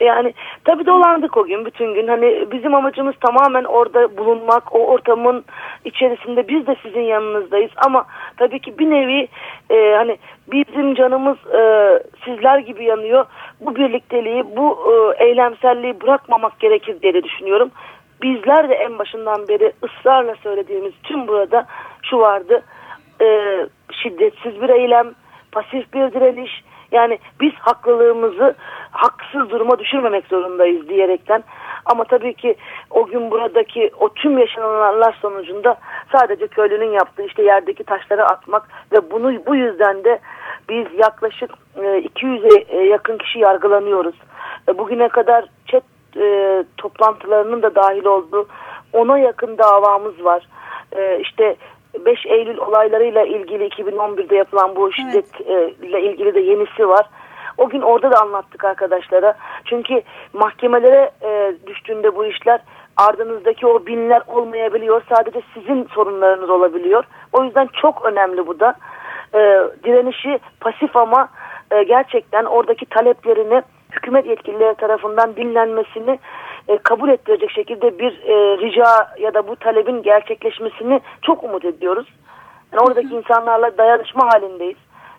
Yani 0.00 0.34
tabii 0.64 0.86
dolandık 0.86 1.36
o 1.36 1.44
gün 1.44 1.64
bütün 1.64 1.94
gün. 1.94 2.08
Hani 2.08 2.46
bizim 2.52 2.74
amacımız 2.74 3.14
tamamen 3.20 3.64
orada 3.64 4.16
bulunmak, 4.16 4.74
o 4.74 4.86
ortamın 4.86 5.44
içerisinde 5.84 6.48
biz 6.48 6.66
de 6.66 6.76
sizin 6.82 7.00
yanınızdayız. 7.00 7.70
Ama 7.76 8.06
tabii 8.36 8.60
ki 8.60 8.78
bir 8.78 8.90
nevi 8.90 9.28
e, 9.70 9.94
hani 9.96 10.18
bizim 10.52 10.94
canımız 10.94 11.36
e, 11.54 11.62
sizler 12.24 12.58
gibi 12.58 12.84
yanıyor. 12.84 13.26
Bu 13.60 13.76
birlikteliği, 13.76 14.56
bu 14.56 14.78
e, 14.92 15.24
eylemselliği 15.24 16.00
bırakmamak 16.00 16.60
gerekir 16.60 17.02
diye 17.02 17.24
düşünüyorum. 17.24 17.70
Bizler 18.22 18.68
de 18.68 18.74
en 18.74 18.98
başından 18.98 19.48
beri 19.48 19.72
ısrarla 19.84 20.34
söylediğimiz 20.42 20.92
tüm 21.02 21.28
burada 21.28 21.66
şu 22.02 22.18
vardı. 22.18 22.62
E, 23.20 23.56
şiddetsiz 24.02 24.62
bir 24.62 24.68
eylem, 24.68 25.10
pasif 25.52 25.94
bir 25.94 26.12
direniş. 26.12 26.62
Yani 26.92 27.18
biz 27.40 27.52
haklılığımızı 27.54 28.54
haksız 28.90 29.50
duruma 29.50 29.78
düşürmemek 29.78 30.26
zorundayız 30.26 30.88
diyerekten. 30.88 31.44
Ama 31.88 32.04
tabii 32.04 32.34
ki 32.34 32.54
o 32.90 33.06
gün 33.06 33.30
buradaki 33.30 33.90
o 34.00 34.08
tüm 34.08 34.38
yaşananlar 34.38 35.18
sonucunda 35.22 35.76
sadece 36.12 36.46
köylünün 36.46 36.90
yaptığı 36.90 37.22
işte 37.22 37.42
yerdeki 37.42 37.84
taşları 37.84 38.24
atmak 38.24 38.68
ve 38.92 39.10
bunu 39.10 39.46
bu 39.46 39.54
yüzden 39.54 40.04
de 40.04 40.18
biz 40.68 40.86
yaklaşık 40.98 41.50
200'e 41.76 42.64
e, 42.68 42.82
yakın 42.82 43.18
kişi 43.18 43.38
yargılanıyoruz. 43.38 44.14
E, 44.68 44.78
bugüne 44.78 45.08
kadar 45.08 45.44
chat 45.66 45.82
e, 46.16 46.64
toplantılarının 46.76 47.62
da 47.62 47.74
dahil 47.74 48.04
olduğu 48.04 48.48
ona 48.92 49.18
yakın 49.18 49.58
davamız 49.58 50.24
var. 50.24 50.48
İşte 51.20 51.56
5 52.06 52.26
Eylül 52.26 52.58
olaylarıyla 52.58 53.24
ilgili 53.24 53.68
2011'de 53.68 54.36
yapılan 54.36 54.76
bu 54.76 54.92
şiddetle 54.92 55.44
evet. 55.48 56.04
ilgili 56.04 56.34
de 56.34 56.40
yenisi 56.40 56.88
var. 56.88 57.06
O 57.58 57.68
gün 57.68 57.80
orada 57.80 58.10
da 58.10 58.20
anlattık 58.20 58.64
arkadaşlara. 58.64 59.34
Çünkü 59.64 60.02
mahkemelere 60.32 61.10
e, 61.22 61.54
düştüğünde 61.66 62.16
bu 62.16 62.26
işler 62.26 62.60
ardınızdaki 62.96 63.66
o 63.66 63.86
binler 63.86 64.22
olmayabiliyor. 64.26 65.02
Sadece 65.14 65.42
sizin 65.54 65.84
sorunlarınız 65.84 66.50
olabiliyor. 66.50 67.04
O 67.32 67.44
yüzden 67.44 67.68
çok 67.82 68.04
önemli 68.04 68.46
bu 68.46 68.60
da. 68.60 68.74
E, 69.34 69.38
direnişi 69.84 70.38
pasif 70.60 70.96
ama 70.96 71.28
e, 71.70 71.82
gerçekten 71.82 72.44
oradaki 72.44 72.86
taleplerini 72.86 73.62
hükümet 73.92 74.26
yetkilileri 74.26 74.74
tarafından 74.74 75.36
dinlenmesini 75.36 76.18
e, 76.68 76.78
kabul 76.78 77.08
ettirecek 77.08 77.50
şekilde 77.50 77.98
bir 77.98 78.12
e, 78.12 78.58
rica 78.58 79.08
ya 79.18 79.34
da 79.34 79.48
bu 79.48 79.56
talebin 79.56 80.02
gerçekleşmesini 80.02 81.00
çok 81.22 81.44
umut 81.44 81.64
ediyoruz. 81.64 82.06
Yani 82.72 82.82
oradaki 82.82 83.14
insanlarla 83.14 83.78
dayanışma 83.78 84.32
halindeyiz 84.32 84.76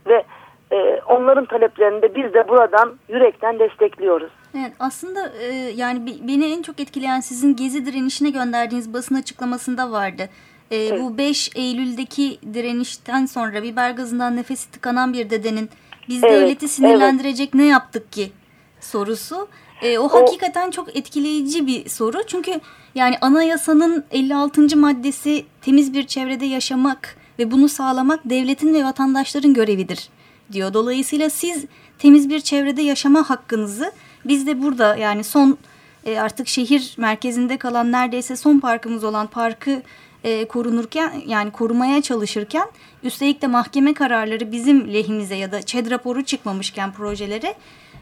ve 0.07 0.23
e, 0.71 1.01
onların 1.07 1.45
taleplerini 1.45 2.01
de 2.01 2.15
biz 2.15 2.33
de 2.33 2.47
buradan 2.47 2.95
yürekten 3.09 3.59
destekliyoruz. 3.59 4.31
Evet 4.55 4.71
aslında 4.79 5.31
e, 5.41 5.53
yani 5.75 6.13
beni 6.27 6.45
en 6.45 6.61
çok 6.61 6.79
etkileyen 6.79 7.19
sizin 7.19 7.55
gezi 7.55 7.85
direnişine 7.85 8.29
gönderdiğiniz 8.29 8.93
basın 8.93 9.15
açıklamasında 9.15 9.91
vardı. 9.91 10.29
E, 10.71 10.77
evet. 10.77 11.01
Bu 11.01 11.17
5 11.17 11.51
Eylül'deki 11.55 12.53
direnişten 12.53 13.25
sonra 13.25 13.63
biber 13.63 13.91
gazından 13.91 14.35
nefesi 14.35 14.71
tıkanan 14.71 15.13
bir 15.13 15.29
dedenin 15.29 15.69
biz 16.09 16.23
evet, 16.23 16.33
devleti 16.33 16.67
sinirlendirecek 16.67 17.49
evet. 17.49 17.55
ne 17.55 17.65
yaptık 17.65 18.11
ki 18.11 18.31
sorusu. 18.79 19.47
E, 19.81 19.99
o, 19.99 20.03
o 20.03 20.09
hakikaten 20.09 20.71
çok 20.71 20.95
etkileyici 20.97 21.67
bir 21.67 21.89
soru. 21.89 22.17
Çünkü 22.27 22.51
yani 22.95 23.15
anayasanın 23.21 24.05
56. 24.11 24.77
maddesi 24.77 25.45
temiz 25.61 25.93
bir 25.93 26.07
çevrede 26.07 26.45
yaşamak 26.45 27.15
ve 27.39 27.51
bunu 27.51 27.69
sağlamak 27.69 28.19
devletin 28.25 28.73
ve 28.73 28.83
vatandaşların 28.83 29.53
görevidir 29.53 30.09
diyor. 30.51 30.73
Dolayısıyla 30.73 31.29
siz 31.29 31.65
temiz 31.99 32.29
bir 32.29 32.39
çevrede 32.39 32.81
yaşama 32.81 33.29
hakkınızı 33.29 33.91
biz 34.25 34.47
de 34.47 34.61
burada 34.61 34.95
yani 34.95 35.23
son 35.23 35.57
e, 36.05 36.19
artık 36.19 36.47
şehir 36.47 36.93
merkezinde 36.97 37.57
kalan 37.57 37.91
neredeyse 37.91 38.35
son 38.35 38.59
parkımız 38.59 39.03
olan 39.03 39.27
parkı 39.27 39.81
e, 40.23 40.45
korunurken 40.45 41.13
yani 41.27 41.51
korumaya 41.51 42.01
çalışırken 42.01 42.67
üstelik 43.03 43.41
de 43.41 43.47
mahkeme 43.47 43.93
kararları 43.93 44.51
bizim 44.51 44.93
lehimize 44.93 45.35
ya 45.35 45.51
da 45.51 45.61
ÇED 45.61 45.91
raporu 45.91 46.23
çıkmamışken 46.23 46.93
projelere 46.93 47.55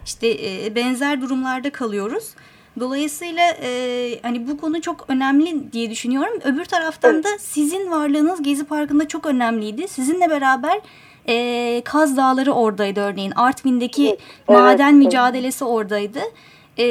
işte 0.06 0.27
e, 0.27 0.75
benzer 0.75 1.22
durumlarda 1.22 1.70
kalıyoruz. 1.70 2.30
Dolayısıyla 2.80 3.58
e, 3.62 4.20
hani 4.22 4.48
bu 4.48 4.58
konu 4.58 4.82
çok 4.82 5.06
önemli 5.08 5.74
diye 5.74 5.90
düşünüyorum. 5.90 6.40
Öbür 6.44 6.66
taraftan 6.66 7.24
da 7.24 7.28
sizin 7.40 7.92
varlığınız 7.92 8.44
Gezi 8.44 8.64
Parkı'nda 8.64 9.08
çok 9.08 9.26
önemliydi. 9.26 9.88
Sizinle 9.88 10.30
beraber 10.30 10.82
e, 11.30 11.82
Kaz 11.86 12.18
Dağları 12.18 12.52
oradaydı 12.52 13.00
örneğin. 13.00 13.32
Artvin'deki 13.32 14.08
evet, 14.08 14.20
maden 14.50 14.94
evet. 14.94 15.06
mücadelesi 15.06 15.66
oradaydı. 15.66 16.20
E, 16.80 16.86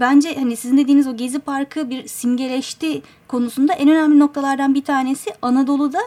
bence 0.00 0.34
hani 0.34 0.56
sizin 0.56 0.78
dediğiniz 0.78 1.06
o 1.06 1.16
Gezi 1.16 1.38
Parkı 1.38 1.90
bir 1.90 2.08
simgeleşti 2.08 3.02
konusunda 3.28 3.72
en 3.72 3.88
önemli 3.88 4.18
noktalardan 4.18 4.74
bir 4.74 4.84
tanesi 4.84 5.30
Anadolu'da 5.42 6.00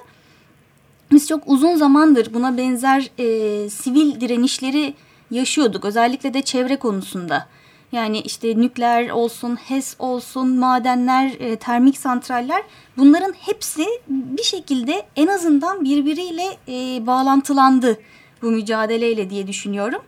biz 1.12 1.28
çok 1.28 1.44
uzun 1.46 1.76
zamandır 1.76 2.34
buna 2.34 2.58
benzer 2.58 3.10
e, 3.18 3.70
sivil 3.70 4.22
direnişleri 4.22 4.94
yaşıyorduk. 5.32 5.86
Özellikle 5.86 6.34
de 6.34 6.42
çevre 6.42 6.76
konusunda. 6.76 7.48
Yani 7.92 8.20
işte 8.20 8.58
nükleer 8.58 9.10
olsun, 9.10 9.56
HES 9.56 9.96
olsun, 10.00 10.60
madenler, 10.60 11.32
e, 11.40 11.56
termik 11.56 11.98
santraller 11.98 12.62
bunların 12.98 13.34
hepsi 13.34 13.86
bir 14.08 14.44
şekilde 14.44 15.02
en 15.16 15.28
azından 15.28 15.84
birbiriyle 15.86 16.44
e, 16.68 17.08
bağlantılandı 17.08 18.00
bu 18.42 18.52
mücadeleyle 18.52 19.30
diye 19.30 19.48
düşünüyorum. 19.48 20.02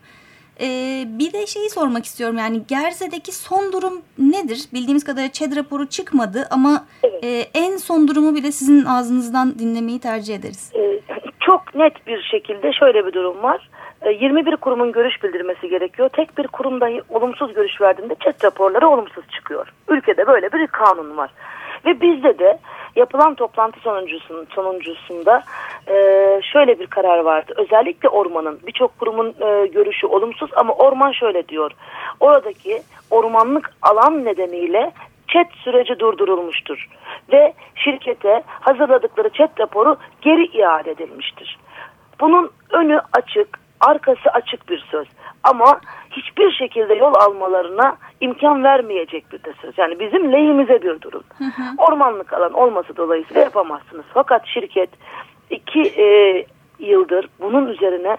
Ee, 0.62 1.04
bir 1.08 1.34
de 1.34 1.48
şeyi 1.48 1.70
sormak 1.70 2.06
istiyorum 2.06 2.38
yani 2.38 2.62
Gerze'deki 2.68 3.32
son 3.32 3.74
durum 3.74 4.02
nedir? 4.18 4.60
Bildiğimiz 4.74 5.04
kadarıyla 5.04 5.32
ÇED 5.32 5.56
raporu 5.56 5.86
çıkmadı 5.90 6.48
ama 6.52 6.86
Evet. 7.04 7.24
e, 7.24 7.46
en 7.54 7.78
son 7.78 8.08
durumu 8.08 8.36
bile 8.36 8.52
sizin 8.52 8.86
ağzınızdan 8.86 9.60
dinlemeyi 9.60 10.00
tercih 10.00 10.36
ederiz. 10.36 10.72
Ee, 10.76 11.00
çok 11.40 11.76
net 11.76 12.08
bir 12.08 12.22
şekilde 12.32 12.74
şöyle 12.74 13.06
bir 13.06 13.14
durum 13.14 13.44
var. 13.44 13.70
Ee, 14.02 14.12
21 14.12 14.56
kurumun 14.56 14.92
görüş 14.92 15.24
bildirmesi 15.24 15.70
gerekiyor. 15.70 16.10
Tek 16.10 16.38
bir 16.38 16.48
kurum 16.48 16.82
dahi 16.82 17.02
olumsuz 17.10 17.54
görüş 17.54 17.82
verdiğinde 17.82 18.16
chat 18.20 18.44
raporları 18.46 18.88
olumsuz 18.88 19.24
çıkıyor. 19.30 19.74
Ülkede 19.90 20.28
böyle 20.28 20.52
bir 20.52 20.68
kanun 20.68 21.18
var. 21.18 21.30
Ve 21.86 22.02
bizde 22.02 22.40
de 22.40 22.60
yapılan 22.96 23.36
toplantı 23.36 23.80
sonuncusun, 23.80 24.48
sonuncusunda 24.56 25.44
e, 25.88 25.96
şöyle 26.54 26.80
bir 26.80 26.88
karar 26.88 27.20
vardı. 27.20 27.54
Özellikle 27.58 28.10
ormanın 28.10 28.60
birçok 28.68 29.00
kurumun 29.00 29.28
e, 29.28 29.68
görüşü 29.68 30.08
olumsuz 30.08 30.50
ama 30.56 30.74
orman 30.74 31.12
şöyle 31.12 31.48
diyor. 31.48 31.72
Oradaki 32.20 32.82
ormanlık 33.12 33.72
alan 33.82 34.26
nedeniyle 34.26 34.92
chat 35.28 35.48
süreci 35.64 36.00
durdurulmuştur 36.00 36.88
ve 37.32 37.54
şirkete 37.76 38.44
hazırladıkları 38.48 39.30
chat 39.30 39.60
raporu 39.60 39.98
geri 40.22 40.46
iade 40.46 40.92
edilmiştir. 40.92 41.60
Bunun 42.20 42.52
önü 42.70 43.02
açık, 43.14 43.60
arkası 43.80 44.30
açık 44.34 44.70
bir 44.70 44.86
söz. 44.92 45.08
Ama 45.44 45.82
hiçbir 46.12 46.52
şekilde 46.52 46.94
yol 46.94 47.14
almalarına 47.14 47.98
imkan 48.22 48.64
vermeyecek 48.64 49.32
bir 49.32 49.44
de 49.44 49.54
söz. 49.62 49.78
Yani 49.78 50.00
bizim 50.00 50.32
lehimize 50.32 50.82
bir 50.82 51.02
durum. 51.02 51.24
Ormanlık 51.78 52.34
alan 52.34 52.54
olması 52.54 52.98
dolayısıyla 52.98 53.42
yapamazsınız. 53.42 54.06
Fakat 54.14 54.48
şirket 54.48 54.90
iki 55.50 55.82
e, 55.82 56.46
yıldır 56.80 57.30
bunun 57.42 57.68
üzerine 57.68 58.18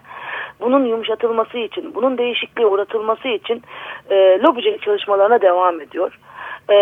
bunun 0.61 0.85
yumuşatılması 0.85 1.59
için, 1.59 1.95
bunun 1.95 2.19
değişikliğe 2.19 2.67
uğratılması 2.67 3.29
için 3.29 3.63
e, 4.11 4.39
lobicilik 4.43 4.83
çalışmalarına 4.83 5.43
devam 5.43 5.81
ediyor. 5.81 6.19
E, 6.71 6.75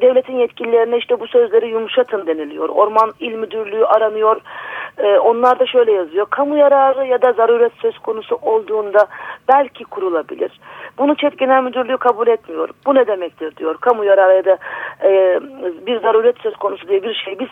devletin 0.00 0.36
yetkililerine 0.36 0.98
işte 0.98 1.20
bu 1.20 1.26
sözleri 1.26 1.68
yumuşatın 1.68 2.26
deniliyor. 2.26 2.68
Orman 2.68 3.12
İl 3.20 3.32
Müdürlüğü 3.32 3.86
aranıyor. 3.86 4.40
E, 4.98 5.18
onlar 5.18 5.58
da 5.58 5.66
şöyle 5.66 5.92
yazıyor. 5.92 6.26
Kamu 6.30 6.56
yararı 6.56 7.06
ya 7.06 7.22
da 7.22 7.32
zaruret 7.32 7.72
söz 7.82 7.98
konusu 7.98 8.38
olduğunda 8.42 9.06
belki 9.48 9.84
kurulabilir. 9.84 10.60
Bunu 10.98 11.14
ÇED 11.14 11.32
Genel 11.32 11.62
Müdürlüğü 11.62 11.96
kabul 11.96 12.26
etmiyor. 12.26 12.68
Bu 12.86 12.94
ne 12.94 13.06
demektir 13.06 13.56
diyor. 13.56 13.76
Kamu 13.80 14.04
yararı 14.04 14.34
ya 14.34 14.44
da 14.44 14.58
e, 15.02 15.40
bir 15.86 16.00
zaruret 16.00 16.38
söz 16.38 16.56
konusu 16.56 16.88
diye 16.88 17.02
bir 17.02 17.14
şey 17.14 17.38
biz 17.38 17.48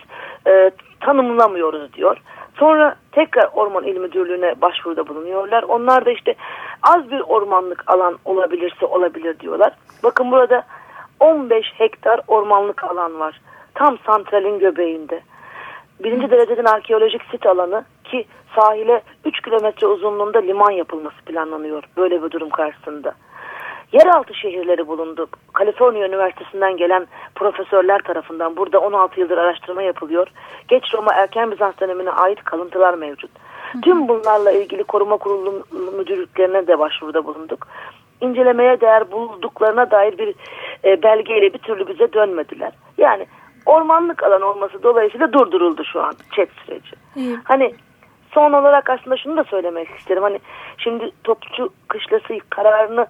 e, 0.46 0.70
tanımlamıyoruz 1.00 1.92
diyor. 1.92 2.16
Sonra 2.58 2.96
tekrar 3.12 3.48
Orman 3.52 3.84
İl 3.84 3.96
Müdürlüğü'ne 3.96 4.60
başvuruda 4.60 5.08
bulunuyorlar. 5.08 5.62
Onlar 5.62 6.06
da 6.06 6.10
işte 6.10 6.34
az 6.82 7.10
bir 7.10 7.20
ormanlık 7.20 7.84
alan 7.86 8.18
olabilirse 8.24 8.86
olabilir 8.86 9.38
diyorlar. 9.38 9.72
Bakın 10.02 10.30
burada 10.30 10.62
15 11.20 11.66
hektar 11.74 12.20
ormanlık 12.28 12.84
alan 12.84 13.20
var. 13.20 13.40
Tam 13.74 13.98
santralin 14.06 14.58
göbeğinde. 14.58 15.20
Birinci 16.04 16.30
dereceden 16.30 16.64
arkeolojik 16.64 17.22
sit 17.30 17.46
alanı 17.46 17.84
ki 18.04 18.26
sahile 18.56 19.02
3 19.24 19.40
kilometre 19.40 19.86
uzunluğunda 19.86 20.38
liman 20.38 20.70
yapılması 20.70 21.16
planlanıyor 21.16 21.82
böyle 21.96 22.22
bir 22.22 22.30
durum 22.30 22.50
karşısında. 22.50 23.14
Yeraltı 23.92 24.34
şehirleri 24.34 24.88
bulundu. 24.88 25.26
Kaliforniya 25.52 26.08
Üniversitesi'nden 26.08 26.76
gelen 26.76 27.06
profesörler 27.34 27.98
tarafından 27.98 28.56
burada 28.56 28.80
16 28.80 29.20
yıldır 29.20 29.38
araştırma 29.38 29.82
yapılıyor. 29.82 30.28
Geç 30.68 30.94
Roma 30.94 31.14
erken 31.14 31.50
Bizans 31.50 31.74
dönemine 31.80 32.10
ait 32.10 32.44
kalıntılar 32.44 32.94
mevcut. 32.94 33.30
Tüm 33.82 34.08
bunlarla 34.08 34.50
ilgili 34.50 34.84
koruma 34.84 35.16
kurulu 35.16 35.64
müdürlüklerine 35.98 36.66
de 36.66 36.78
başvuruda 36.78 37.24
bulunduk. 37.24 37.68
İncelemeye 38.20 38.80
değer 38.80 39.12
bulduklarına 39.12 39.90
dair 39.90 40.18
bir 40.18 40.34
e, 40.84 41.02
belgeyle 41.02 41.52
bir 41.54 41.58
türlü 41.58 41.88
bize 41.88 42.12
dönmediler. 42.12 42.72
Yani 42.98 43.26
ormanlık 43.66 44.22
alan 44.22 44.42
olması 44.42 44.82
dolayısıyla 44.82 45.32
durduruldu 45.32 45.84
şu 45.84 46.02
an 46.02 46.12
chat 46.36 46.48
süreci. 46.66 46.90
Evet. 47.16 47.38
Hani 47.44 47.74
son 48.34 48.52
olarak 48.52 48.90
aslında 48.90 49.16
şunu 49.16 49.36
da 49.36 49.44
söylemek 49.44 49.88
isterim. 49.98 50.22
Hani 50.22 50.38
şimdi 50.78 51.10
topçu 51.24 51.68
kışlası 51.88 52.38
kararını 52.50 53.06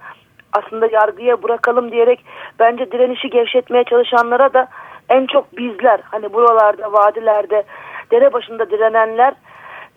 aslında 0.52 0.88
yargıya 0.92 1.42
bırakalım 1.42 1.92
diyerek 1.92 2.24
bence 2.58 2.92
direnişi 2.92 3.30
gevşetmeye 3.30 3.84
çalışanlara 3.84 4.54
da 4.54 4.68
en 5.08 5.26
çok 5.26 5.56
bizler 5.56 6.00
hani 6.04 6.32
buralarda 6.32 6.92
vadilerde 6.92 7.62
dere 8.10 8.32
başında 8.32 8.70
direnenler 8.70 9.34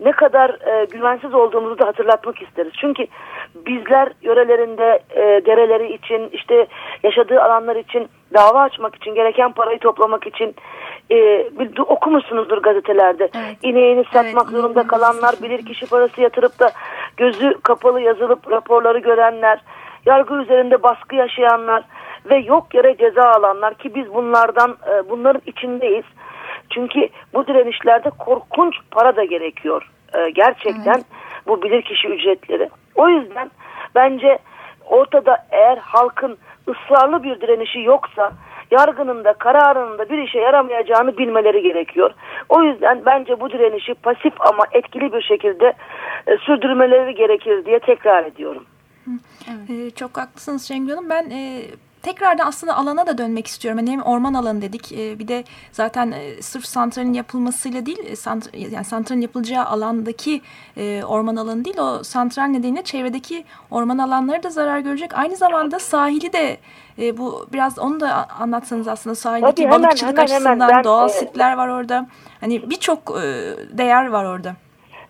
ne 0.04 0.12
kadar 0.12 0.50
e, 0.50 0.84
güvensiz 0.84 1.34
olduğumuzu 1.34 1.78
da 1.78 1.86
hatırlatmak 1.86 2.42
isteriz. 2.42 2.72
Çünkü 2.80 3.06
bizler 3.54 4.12
yörelerinde 4.22 5.00
e, 5.10 5.46
dereleri 5.46 5.92
için 5.92 6.28
işte 6.32 6.66
yaşadığı 7.02 7.42
alanlar 7.42 7.76
için 7.76 8.08
dava 8.34 8.60
açmak 8.60 8.96
için 8.96 9.14
gereken 9.14 9.52
parayı 9.52 9.78
toplamak 9.78 10.26
için 10.26 10.54
e, 11.10 11.16
bir, 11.58 11.78
okumuşsunuzdur 11.78 12.62
gazetelerde. 12.62 13.30
Evet. 13.34 13.56
İneğini 13.62 14.04
satmak 14.04 14.46
Evet, 14.50 14.60
zorunda 14.60 14.86
kalanlar 14.86 15.34
bilir 15.42 15.66
kişi 15.66 15.86
parası 15.86 16.20
yatırıp 16.20 16.58
da 16.58 16.70
gözü 17.16 17.54
kapalı 17.62 18.00
yazılıp 18.00 18.50
raporları 18.50 18.98
görenler 18.98 19.60
yargı 20.06 20.34
üzerinde 20.34 20.82
baskı 20.82 21.16
yaşayanlar 21.16 21.84
ve 22.30 22.36
yok 22.36 22.74
yere 22.74 22.96
ceza 22.96 23.22
alanlar 23.22 23.74
ki 23.74 23.94
biz 23.94 24.14
bunlardan 24.14 24.70
e, 24.70 25.10
bunların 25.10 25.42
içindeyiz. 25.46 26.04
Çünkü 26.70 27.08
bu 27.34 27.46
direnişlerde 27.46 28.10
korkunç 28.10 28.74
para 28.90 29.16
da 29.16 29.24
gerekiyor. 29.24 29.90
E, 30.14 30.30
gerçekten 30.30 31.04
bu 31.46 31.62
bilirkişi 31.62 32.08
ücretleri. 32.08 32.70
O 32.94 33.08
yüzden 33.08 33.50
bence 33.94 34.38
ortada 34.86 35.46
eğer 35.50 35.76
halkın 35.76 36.38
ısrarlı 36.68 37.22
bir 37.22 37.40
direnişi 37.40 37.80
yoksa 37.80 38.32
yargının 38.70 39.24
da 39.24 39.32
kararının 39.32 39.98
da 39.98 40.08
bir 40.08 40.18
işe 40.18 40.38
yaramayacağını 40.38 41.18
bilmeleri 41.18 41.62
gerekiyor. 41.62 42.10
O 42.48 42.62
yüzden 42.62 43.02
bence 43.06 43.40
bu 43.40 43.50
direnişi 43.50 43.94
pasif 43.94 44.40
ama 44.40 44.64
etkili 44.72 45.12
bir 45.12 45.22
şekilde 45.22 45.72
e, 46.26 46.36
sürdürmeleri 46.36 47.14
gerekir 47.14 47.64
diye 47.64 47.78
tekrar 47.78 48.24
ediyorum. 48.24 48.64
Ee, 49.48 49.90
çok 49.90 50.18
haklısınız 50.18 50.68
Şengül 50.68 50.90
Hanım. 50.90 51.10
Ben 51.10 51.30
e, 51.30 51.62
tekrardan 52.02 52.46
aslında 52.46 52.76
alana 52.76 53.06
da 53.06 53.18
dönmek 53.18 53.46
istiyorum. 53.46 53.78
Hani 53.78 53.90
hem 53.90 54.02
orman 54.02 54.34
alanı 54.34 54.62
dedik. 54.62 54.92
e, 54.92 55.18
bir 55.18 55.28
de 55.28 55.44
zaten 55.72 56.12
e, 56.12 56.42
sırf 56.42 56.66
santralin 56.66 57.12
yapılmasıyla 57.12 57.86
değil, 57.86 57.98
e, 58.06 58.16
sant 58.16 58.50
yani 58.54 58.84
santralin 58.84 59.20
yapılacağı 59.20 59.64
alandaki 59.64 60.40
e, 60.76 61.04
orman 61.04 61.36
alanı 61.36 61.64
değil, 61.64 61.78
o 61.78 62.02
santral 62.02 62.44
nedeniyle 62.44 62.82
çevredeki 62.82 63.44
orman 63.70 63.98
alanları 63.98 64.42
da 64.42 64.50
zarar 64.50 64.78
görecek. 64.78 65.18
Aynı 65.18 65.36
zamanda 65.36 65.78
sahili 65.78 66.32
de 66.32 66.56
e, 66.98 67.18
bu 67.18 67.46
biraz 67.52 67.78
onu 67.78 68.00
da 68.00 68.26
anlatsanız 68.40 68.88
aslında 68.88 69.14
sahildeki 69.14 69.54
Tabii, 69.54 69.66
hemen, 69.66 69.82
balıkçılık 69.82 70.18
hemen, 70.18 70.28
hemen. 70.28 70.36
açısından 70.36 70.68
Ben, 70.68 70.84
doğal 70.84 71.08
e, 71.08 71.12
sitler 71.12 71.56
var 71.56 71.68
orada. 71.68 72.06
Hani 72.40 72.70
birçok 72.70 72.98
e, 72.98 73.24
değer 73.78 74.06
var 74.06 74.24
orada. 74.24 74.54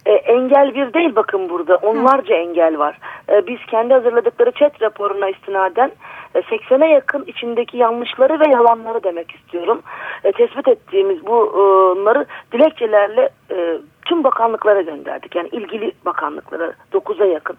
E, 0.06 0.12
engel 0.12 0.74
bir 0.74 0.94
değil 0.94 1.16
bakın 1.16 1.48
burada. 1.48 1.76
Onlarca 1.76 2.34
engel 2.34 2.78
var. 2.78 2.98
E, 3.28 3.46
biz 3.46 3.58
kendi 3.70 3.94
hazırladıkları 3.94 4.52
chat 4.52 4.82
raporuna 4.82 5.28
istinaden 5.28 5.90
80'e 6.34 6.88
yakın 6.88 7.24
içindeki 7.24 7.76
yanlışları 7.76 8.40
ve 8.40 8.50
yalanları 8.52 9.04
demek 9.04 9.30
istiyorum. 9.30 9.82
E, 10.24 10.32
tespit 10.32 10.68
ettiğimiz 10.68 11.26
bu, 11.26 11.46
e, 11.46 11.60
bunları 11.96 12.26
dilekçelerle 12.52 13.30
e, 13.50 13.78
tüm 14.06 14.24
bakanlıklara 14.24 14.82
gönderdik. 14.82 15.36
Yani 15.36 15.48
ilgili 15.48 15.92
bakanlıklara 16.04 16.72
9'a 16.92 17.26
yakın. 17.26 17.56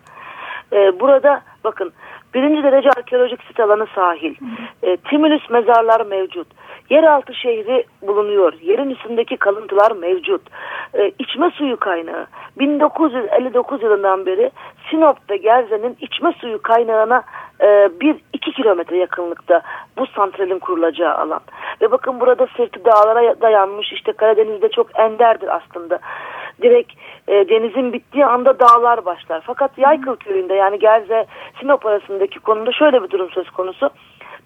E, 0.74 1.00
burada 1.00 1.42
bakın 1.64 1.94
birinci 2.34 2.64
derece 2.64 2.90
arkeolojik 2.90 3.44
sit 3.44 3.60
alanı 3.60 3.88
sahil. 3.96 4.36
E, 4.84 4.98
Timülüs 4.98 5.50
mezarlar 5.50 6.06
mevcut. 6.06 6.48
Yeraltı 6.90 7.34
şehri 7.34 7.86
bulunuyor. 8.02 8.54
Yerin 8.62 8.90
üstündeki 8.90 9.38
kalıntılar 9.38 9.92
mevcut. 9.92 10.42
E, 10.94 11.12
içme 11.20 11.52
suyu 11.52 11.78
kaynağı. 11.78 12.28
1959 12.60 13.84
yılından 13.84 14.26
beri 14.26 14.52
Sinop 14.90 15.18
ve 15.30 15.38
Gerze'nin 15.38 15.98
içme 16.02 16.32
suyu 16.32 16.62
kaynağına 16.62 17.24
e, 17.62 17.90
bir 18.02 18.16
iki 18.42 18.52
kilometre 18.52 18.98
yakınlıkta 18.98 19.62
bu 19.98 20.06
santralin 20.08 20.60
kurulacağı 20.60 21.18
alan. 21.18 21.40
Ve 21.82 21.92
bakın 21.92 22.20
burada 22.20 22.48
sırtı 22.58 22.86
dağlara 22.86 23.42
dayanmış 23.42 23.94
işte 23.94 24.12
Karadeniz'de 24.12 24.70
çok 24.70 25.00
enderdir 25.00 25.56
aslında. 25.56 26.00
Direkt 26.62 26.94
e, 27.28 27.50
denizin 27.50 27.94
bittiği 27.94 28.26
anda 28.26 28.60
dağlar 28.60 29.06
başlar. 29.06 29.44
Fakat 29.46 29.78
Yaykıl 29.78 30.16
köyünde 30.16 30.54
yani 30.54 30.80
Gerze 30.80 31.26
Sinop 31.60 31.86
arasındaki 31.86 32.40
konuda 32.40 32.72
şöyle 32.72 33.04
bir 33.04 33.10
durum 33.10 33.30
söz 33.30 33.50
konusu. 33.50 33.90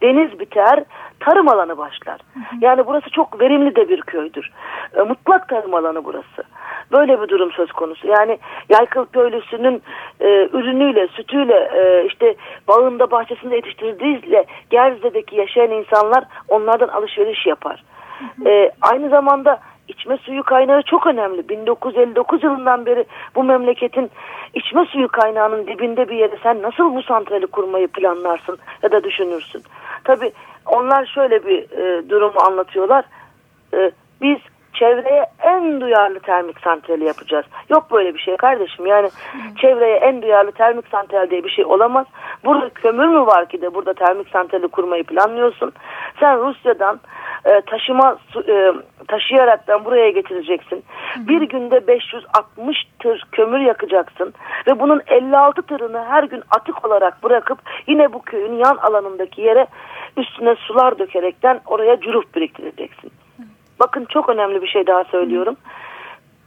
Deniz 0.01 0.39
biter, 0.39 0.83
tarım 1.19 1.49
alanı 1.49 1.77
başlar. 1.77 2.19
Yani 2.61 2.87
burası 2.87 3.09
çok 3.09 3.41
verimli 3.41 3.75
de 3.75 3.89
bir 3.89 4.01
köydür. 4.01 4.51
E, 4.97 5.01
mutlak 5.01 5.49
tarım 5.49 5.73
alanı 5.73 6.05
burası. 6.05 6.43
Böyle 6.91 7.21
bir 7.21 7.27
durum 7.27 7.51
söz 7.51 7.71
konusu. 7.71 8.07
Yani 8.07 8.39
Yaykıl 8.69 9.05
köylüsünün 9.05 9.81
e, 10.19 10.49
ürünüyle, 10.53 11.07
sütüyle, 11.07 11.69
e, 11.75 12.05
işte 12.05 12.35
bağında 12.67 13.11
bahçesinde 13.11 13.55
yetiştirdiğiyle 13.55 14.45
Gerze'deki 14.69 15.35
yaşayan 15.35 15.71
insanlar 15.71 16.23
onlardan 16.47 16.87
alışveriş 16.87 17.45
yapar. 17.45 17.83
E, 18.45 18.71
aynı 18.81 19.09
zamanda 19.09 19.59
içme 19.87 20.17
suyu 20.17 20.43
kaynağı 20.43 20.81
çok 20.81 21.07
önemli. 21.07 21.49
1959 21.49 22.43
yılından 22.43 22.85
beri 22.85 23.05
bu 23.35 23.43
memleketin 23.43 24.11
içme 24.53 24.85
suyu 24.85 25.07
kaynağının 25.07 25.67
dibinde 25.67 26.09
bir 26.09 26.15
yere 26.15 26.37
sen 26.43 26.61
nasıl 26.61 26.95
bu 26.95 27.03
santrali 27.03 27.47
kurmayı 27.47 27.87
planlarsın 27.87 28.57
ya 28.83 28.91
da 28.91 29.03
düşünürsün? 29.03 29.63
Tabii 30.03 30.31
onlar 30.65 31.05
şöyle 31.05 31.45
bir 31.45 31.71
e, 31.71 32.09
durumu 32.09 32.39
anlatıyorlar. 32.39 33.05
E, 33.73 33.91
biz 34.21 34.37
çevreye 34.75 35.25
en 35.43 35.81
duyarlı 35.81 36.19
termik 36.19 36.59
santrali 36.59 37.03
yapacağız. 37.03 37.45
Yok 37.69 37.91
böyle 37.91 38.13
bir 38.13 38.19
şey 38.19 38.37
kardeşim. 38.37 38.85
Yani 38.85 39.09
çevreye 39.61 39.95
en 39.95 40.21
duyarlı 40.21 40.51
termik 40.51 40.87
santral 40.87 41.29
diye 41.29 41.43
bir 41.43 41.49
şey 41.49 41.65
olamaz. 41.65 42.05
Burada 42.45 42.69
kömür 42.69 43.07
mü 43.07 43.19
var 43.19 43.45
ki 43.45 43.61
de 43.61 43.73
burada 43.73 43.93
termik 43.93 44.29
santrali 44.29 44.67
kurmayı 44.67 45.03
planlıyorsun? 45.03 45.73
Sen 46.19 46.39
Rusya'dan 46.39 46.99
e, 47.45 47.61
taşıma 47.61 48.17
e, 48.47 48.73
taşıyaraktan 49.07 49.85
buraya 49.85 50.09
getireceksin. 50.09 50.83
Bir 51.17 51.41
günde 51.41 51.87
560 51.87 52.77
tır 52.99 53.23
kömür 53.31 53.59
yakacaksın 53.59 54.33
ve 54.67 54.79
bunun 54.79 55.01
56 55.07 55.61
tırını 55.61 56.05
her 56.05 56.23
gün 56.23 56.43
atık 56.51 56.85
olarak 56.85 57.23
bırakıp 57.23 57.59
yine 57.87 58.13
bu 58.13 58.21
köyün 58.21 58.53
yan 58.53 58.77
alanındaki 58.77 59.41
yere 59.41 59.67
üstüne 60.17 60.55
sular 60.55 60.99
dökerekten 60.99 61.61
oraya 61.65 61.99
cüruf 61.99 62.35
biriktireceksin. 62.35 63.11
Bakın 63.79 64.05
çok 64.05 64.29
önemli 64.29 64.61
bir 64.61 64.67
şey 64.67 64.87
daha 64.87 65.03
söylüyorum. 65.03 65.55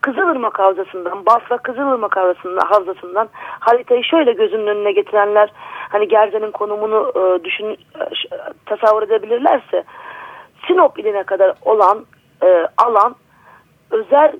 Kızılırmak 0.00 0.58
Havzası'ndan, 0.58 1.26
Basra 1.26 1.58
Kızılırmak 1.58 2.16
Havzası'ndan, 2.16 2.66
Havzası'ndan 2.66 3.28
haritayı 3.60 4.04
şöyle 4.04 4.32
gözünün 4.32 4.66
önüne 4.66 4.92
getirenler 4.92 5.52
hani 5.88 6.08
Gerze'nin 6.08 6.50
konumunu 6.50 7.12
e, 7.16 7.44
düşün 7.44 7.66
e, 7.66 7.76
tasavvur 8.66 9.02
edebilirlerse 9.02 9.84
Sinop 10.66 10.98
iline 10.98 11.22
kadar 11.22 11.54
olan 11.62 12.06
e, 12.42 12.66
alan 12.76 13.14
özel 13.90 14.32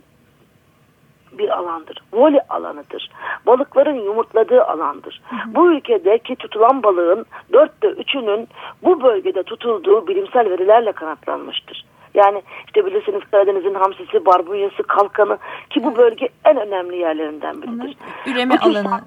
bir 1.33 1.49
alandır. 1.49 2.03
Voli 2.13 2.41
alanıdır. 2.49 3.11
Balıkların 3.47 3.95
yumurtladığı 3.95 4.65
alandır. 4.65 5.21
Hı 5.29 5.37
hı. 5.37 5.55
Bu 5.55 5.73
ülkedeki 5.73 6.37
tutulan 6.37 6.83
balığın 6.83 7.27
dörtte 7.53 7.89
üçünün 7.89 8.49
bu 8.83 9.03
bölgede 9.03 9.43
tutulduğu 9.43 10.07
bilimsel 10.07 10.51
verilerle 10.51 10.93
kanatlanmıştır. 10.93 11.85
Yani 12.15 12.43
işte 12.67 12.87
bilirsiniz 12.87 13.21
Karadeniz'in 13.31 13.75
hamsisi, 13.75 14.27
barbunyası, 14.27 14.83
kalkanı 14.83 15.39
ki 15.71 15.85
bu 15.85 15.97
bölge 15.97 16.29
en 16.45 16.57
önemli 16.57 16.97
yerlerinden 16.97 17.63
biridir. 17.63 17.97
Üreme 18.27 18.55
bu 18.63 18.69
alanı. 18.69 19.01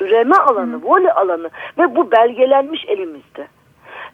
Üreme 0.00 0.36
alanı, 0.36 0.72
Hı. 0.72 0.82
voli 0.82 1.12
alanı 1.12 1.50
ve 1.78 1.96
bu 1.96 2.10
belgelenmiş 2.10 2.84
elimizde. 2.88 3.46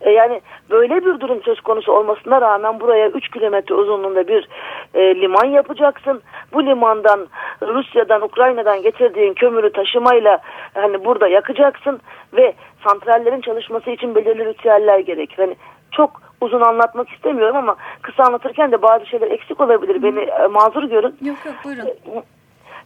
E, 0.00 0.10
yani 0.10 0.40
böyle 0.70 0.96
bir 1.04 1.20
durum 1.20 1.42
söz 1.42 1.60
konusu 1.60 1.92
olmasına 1.92 2.40
rağmen 2.40 2.80
buraya 2.80 3.08
3 3.08 3.28
kilometre 3.28 3.74
uzunluğunda 3.74 4.28
bir 4.28 4.48
e, 4.94 5.20
liman 5.20 5.44
yapacaksın. 5.44 6.22
Bu 6.52 6.66
limandan 6.66 7.26
Rusya'dan, 7.62 8.22
Ukrayna'dan 8.22 8.82
getirdiğin 8.82 9.34
kömürü 9.34 9.72
taşımayla 9.72 10.38
hani 10.74 11.04
burada 11.04 11.28
yakacaksın 11.28 12.00
ve 12.32 12.54
santrallerin 12.84 13.40
çalışması 13.40 13.90
için 13.90 14.14
belirli 14.14 14.44
ritüeller 14.44 14.98
gerekir. 14.98 15.36
Hani 15.36 15.56
çok 15.90 16.25
uzun 16.40 16.61
anlatmak 16.61 17.09
istemiyorum 17.09 17.57
ama 17.57 17.77
kısa 18.03 18.22
anlatırken 18.22 18.72
de 18.72 18.83
bazı 18.83 19.07
şeyler 19.07 19.31
eksik 19.31 19.61
olabilir. 19.61 20.03
Beni 20.03 20.20
e, 20.20 20.46
mazur 20.46 20.83
görün. 20.83 21.16
Yok 21.22 21.37
yok 21.46 21.55
buyurun. 21.64 21.88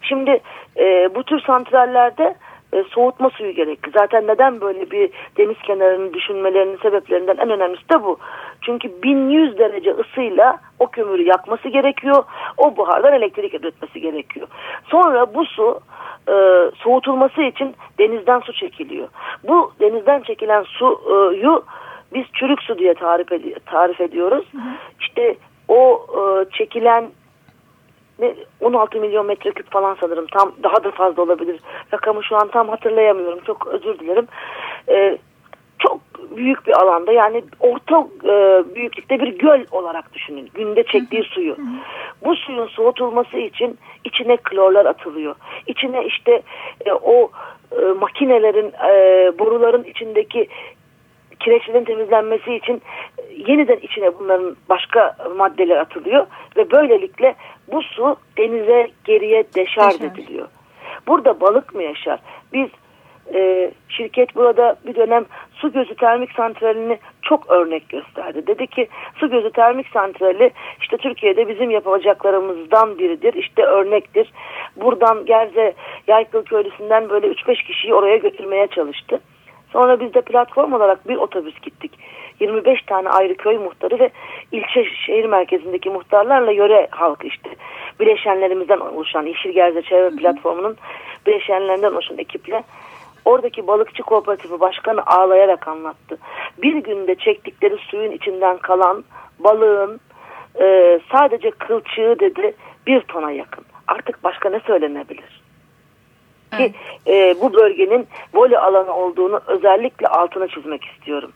Şimdi 0.02 0.40
e, 0.76 1.14
bu 1.14 1.22
tür 1.22 1.40
santrallerde 1.40 2.34
e, 2.72 2.84
soğutma 2.90 3.30
suyu 3.30 3.52
gerekli. 3.52 3.90
Zaten 3.90 4.26
neden 4.26 4.60
böyle 4.60 4.90
bir 4.90 5.10
deniz 5.38 5.58
kenarını 5.62 6.14
düşünmelerinin 6.14 6.78
sebeplerinden 6.82 7.36
en 7.36 7.50
önemlisi 7.50 7.88
de 7.88 8.02
bu. 8.02 8.18
Çünkü 8.60 9.02
1100 9.02 9.58
derece 9.58 9.90
ısıyla 9.94 10.58
o 10.78 10.86
kömürü 10.86 11.22
yakması 11.22 11.68
gerekiyor. 11.68 12.24
O 12.56 12.76
buhardan 12.76 13.12
elektrik 13.12 13.54
üretmesi 13.54 14.00
gerekiyor. 14.00 14.46
Sonra 14.90 15.34
bu 15.34 15.44
su 15.44 15.80
e, 16.28 16.34
soğutulması 16.76 17.42
için 17.42 17.74
denizden 17.98 18.40
su 18.40 18.52
çekiliyor. 18.52 19.08
Bu 19.48 19.72
denizden 19.80 20.20
çekilen 20.20 20.62
suyu 20.62 21.64
biz 22.14 22.24
çürük 22.32 22.62
su 22.62 22.78
diye 22.78 22.94
tarif, 22.94 23.32
ed 23.32 23.44
tarif 23.66 24.00
ediyoruz. 24.00 24.44
Hı 24.52 24.58
hı. 24.58 24.70
İşte 25.00 25.36
o 25.68 26.06
e, 26.18 26.50
çekilen 26.58 27.10
16 28.60 29.00
milyon 29.00 29.26
metreküp 29.26 29.70
falan 29.70 29.96
sanırım. 30.00 30.26
Tam 30.26 30.52
daha 30.62 30.84
da 30.84 30.90
fazla 30.90 31.22
olabilir. 31.22 31.60
Rakamı 31.94 32.24
şu 32.24 32.36
an 32.36 32.48
tam 32.48 32.68
hatırlayamıyorum. 32.68 33.40
Çok 33.46 33.66
özür 33.66 33.98
dilerim. 33.98 34.26
Ee, 34.88 35.18
çok 35.78 36.00
büyük 36.36 36.66
bir 36.66 36.72
alanda 36.72 37.12
yani 37.12 37.44
orta 37.60 38.06
e, 38.24 38.64
büyüklükte 38.74 39.20
bir 39.20 39.38
göl 39.38 39.64
olarak 39.70 40.14
düşünün. 40.14 40.50
Günde 40.54 40.82
çektiği 40.84 41.22
suyu. 41.22 41.56
Bu 42.24 42.36
suyun 42.36 42.66
soğutulması 42.66 43.38
için 43.38 43.78
içine 44.04 44.36
klorlar 44.36 44.86
atılıyor. 44.86 45.34
İçine 45.66 46.04
işte 46.04 46.42
e, 46.86 46.92
o 46.92 47.30
e, 47.72 47.84
makinelerin 47.84 48.72
e, 48.88 48.92
boruların 49.38 49.84
içindeki 49.84 50.48
kireçlerin 51.40 51.84
temizlenmesi 51.84 52.54
için 52.54 52.82
yeniden 53.36 53.76
içine 53.76 54.18
bunların 54.18 54.56
başka 54.68 55.16
maddeler 55.36 55.76
atılıyor 55.76 56.26
ve 56.56 56.70
böylelikle 56.70 57.34
bu 57.72 57.82
su 57.82 58.16
denize 58.38 58.90
geriye 59.04 59.44
deşarj 59.54 59.94
Deşar. 59.94 60.12
ediliyor. 60.12 60.48
Burada 61.06 61.40
balık 61.40 61.74
mı 61.74 61.82
yaşar? 61.82 62.18
Biz 62.52 62.68
e, 63.34 63.70
şirket 63.88 64.36
burada 64.36 64.76
bir 64.86 64.94
dönem 64.94 65.24
su 65.52 65.72
gözü 65.72 65.94
termik 65.94 66.32
santralini 66.32 66.98
çok 67.22 67.50
örnek 67.50 67.88
gösterdi. 67.88 68.46
Dedi 68.46 68.66
ki 68.66 68.88
su 69.14 69.30
gözü 69.30 69.50
termik 69.50 69.86
santrali 69.88 70.50
işte 70.80 70.96
Türkiye'de 70.96 71.48
bizim 71.48 71.70
yapacaklarımızdan 71.70 72.98
biridir. 72.98 73.34
İşte 73.34 73.62
örnektir. 73.62 74.32
Buradan 74.76 75.26
Gerze 75.26 75.74
Yaykıl 76.06 76.44
Köylüsü'nden 76.44 77.08
böyle 77.08 77.26
3-5 77.26 77.66
kişiyi 77.66 77.94
oraya 77.94 78.16
götürmeye 78.16 78.66
çalıştı. 78.66 79.20
Sonra 79.72 80.00
biz 80.00 80.14
de 80.14 80.20
platform 80.20 80.72
olarak 80.72 81.08
bir 81.08 81.16
otobüs 81.16 81.60
gittik. 81.60 81.92
25 82.40 82.82
tane 82.82 83.08
ayrı 83.08 83.34
köy 83.34 83.58
muhtarı 83.58 83.98
ve 83.98 84.10
ilçe 84.52 84.84
şehir 85.06 85.24
merkezindeki 85.24 85.90
muhtarlarla 85.90 86.50
yöre 86.50 86.88
halkı 86.90 87.26
işte 87.26 87.50
bileşenlerimizden 88.00 88.80
oluşan 88.80 89.26
Yeşil 89.26 89.50
Gerze 89.50 89.82
Çevre 89.82 90.16
Platformu'nun 90.16 90.76
bileşenlerinden 91.26 91.92
oluşan 91.92 92.18
ekiple 92.18 92.62
oradaki 93.24 93.66
balıkçı 93.66 94.02
kooperatifi 94.02 94.60
başkanı 94.60 95.06
ağlayarak 95.06 95.68
anlattı. 95.68 96.18
Bir 96.62 96.76
günde 96.76 97.14
çektikleri 97.14 97.76
suyun 97.76 98.10
içinden 98.12 98.58
kalan 98.58 99.04
balığın 99.38 100.00
e, 100.60 101.00
sadece 101.12 101.50
kılçığı 101.50 102.16
dedi 102.20 102.54
bir 102.86 103.00
tona 103.00 103.30
yakın. 103.30 103.64
Artık 103.86 104.24
başka 104.24 104.50
ne 104.50 104.60
söylenebilir? 104.60 105.39
Ki 106.56 106.72
e, 107.06 107.40
bu 107.40 107.54
bölgenin 107.54 108.06
voli 108.34 108.58
alanı 108.58 108.94
olduğunu 108.94 109.40
özellikle 109.46 110.06
altına 110.06 110.48
çizmek 110.48 110.84
istiyorum. 110.84 111.32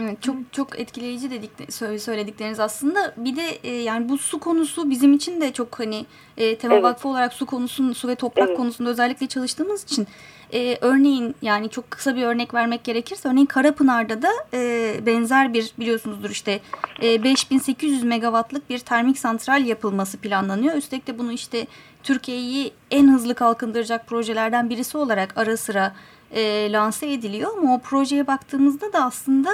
Evet, 0.00 0.22
çok 0.22 0.36
çok 0.52 0.80
etkileyici 0.80 1.30
dedik 1.30 1.72
söyledikleriniz 2.02 2.60
aslında. 2.60 3.14
Bir 3.16 3.36
de 3.36 3.58
e, 3.64 3.70
yani 3.70 4.08
bu 4.08 4.18
su 4.18 4.40
konusu 4.40 4.90
bizim 4.90 5.12
için 5.12 5.40
de 5.40 5.52
çok 5.52 5.78
hani 5.78 6.06
e, 6.36 6.58
Tema 6.58 6.74
evet. 6.74 6.84
Vakfı 6.84 7.08
olarak 7.08 7.32
su 7.32 7.46
konusunun 7.46 7.92
su 7.92 8.08
ve 8.08 8.14
toprak 8.14 8.48
evet. 8.48 8.56
konusunda 8.56 8.90
özellikle 8.90 9.26
çalıştığımız 9.26 9.82
için 9.84 10.06
e, 10.52 10.78
örneğin 10.80 11.34
yani 11.42 11.68
çok 11.70 11.90
kısa 11.90 12.16
bir 12.16 12.22
örnek 12.22 12.54
vermek 12.54 12.84
gerekirse 12.84 13.28
örneğin 13.28 13.46
Karapınar'da 13.46 14.22
da 14.22 14.30
e, 14.54 14.94
benzer 15.06 15.54
bir 15.54 15.72
biliyorsunuzdur 15.78 16.30
işte 16.30 16.60
e, 17.02 17.24
5800 17.24 18.02
megawattlık 18.02 18.70
bir 18.70 18.78
termik 18.78 19.18
santral 19.18 19.66
yapılması 19.66 20.18
planlanıyor. 20.18 20.74
Üstelik 20.74 21.06
de 21.06 21.18
bunu 21.18 21.32
işte 21.32 21.66
Türkiye'yi 22.02 22.72
en 22.90 23.08
hızlı 23.08 23.34
kalkındıracak 23.34 24.06
projelerden 24.06 24.70
birisi 24.70 24.98
olarak 24.98 25.38
ara 25.38 25.56
sıra 25.56 25.94
e, 26.32 26.72
lanse 26.72 27.12
ediliyor. 27.12 27.50
Ama 27.58 27.74
o 27.74 27.78
projeye 27.78 28.26
baktığımızda 28.26 28.92
da 28.92 29.04
aslında 29.04 29.50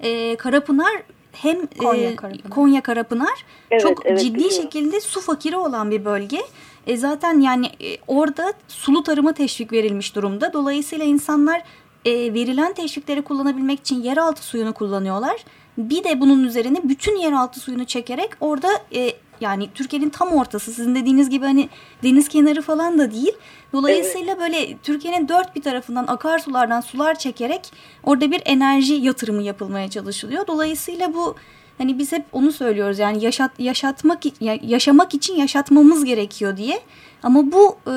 e, 0.00 0.36
Karapınar 0.36 1.02
hem 1.32 1.66
Konya 1.66 2.10
e, 2.10 2.16
Karapınar, 2.16 2.50
Konya 2.50 2.80
Karapınar 2.80 3.44
evet, 3.70 3.82
çok 3.82 4.06
evet, 4.06 4.20
ciddi 4.20 4.34
biliyorum. 4.34 4.56
şekilde 4.62 5.00
su 5.00 5.20
fakiri 5.20 5.56
olan 5.56 5.90
bir 5.90 6.04
bölge. 6.04 6.40
E 6.86 6.96
zaten 6.96 7.40
yani 7.40 7.66
e, 7.66 7.98
orada 8.06 8.52
sulu 8.68 9.02
tarıma 9.02 9.32
teşvik 9.32 9.72
verilmiş 9.72 10.14
durumda. 10.14 10.52
Dolayısıyla 10.52 11.04
insanlar 11.04 11.62
e, 12.04 12.34
verilen 12.34 12.72
teşvikleri 12.72 13.22
kullanabilmek 13.22 13.80
için 13.80 14.02
yeraltı 14.02 14.42
suyunu 14.42 14.72
kullanıyorlar. 14.72 15.44
Bir 15.78 16.04
de 16.04 16.20
bunun 16.20 16.44
üzerine 16.44 16.80
bütün 16.84 17.16
yeraltı 17.16 17.60
suyunu 17.60 17.84
çekerek 17.84 18.30
orada 18.40 18.68
e, 18.94 19.12
yani 19.40 19.68
Türkiye'nin 19.74 20.10
tam 20.10 20.28
ortası 20.28 20.72
sizin 20.72 20.94
dediğiniz 20.94 21.30
gibi 21.30 21.44
hani 21.44 21.68
deniz 22.02 22.28
kenarı 22.28 22.62
falan 22.62 22.98
da 22.98 23.10
değil. 23.10 23.32
Dolayısıyla 23.72 24.32
evet. 24.32 24.40
böyle 24.40 24.78
Türkiye'nin 24.78 25.28
dört 25.28 25.56
bir 25.56 25.62
tarafından 25.62 26.04
akarsulardan 26.06 26.80
sular 26.80 27.18
çekerek 27.18 27.72
orada 28.04 28.30
bir 28.30 28.42
enerji 28.44 28.94
yatırımı 28.94 29.42
yapılmaya 29.42 29.90
çalışılıyor. 29.90 30.46
Dolayısıyla 30.46 31.14
bu 31.14 31.36
Hani 31.80 31.98
biz 31.98 32.12
hep 32.12 32.24
onu 32.32 32.52
söylüyoruz 32.52 32.98
yani 32.98 33.24
yaşat, 33.24 33.50
yaşatmak 33.58 34.20
yaşamak 34.62 35.14
için 35.14 35.36
yaşatmamız 35.36 36.04
gerekiyor 36.04 36.56
diye. 36.56 36.80
Ama 37.22 37.52
bu 37.52 37.76
e, 37.90 37.94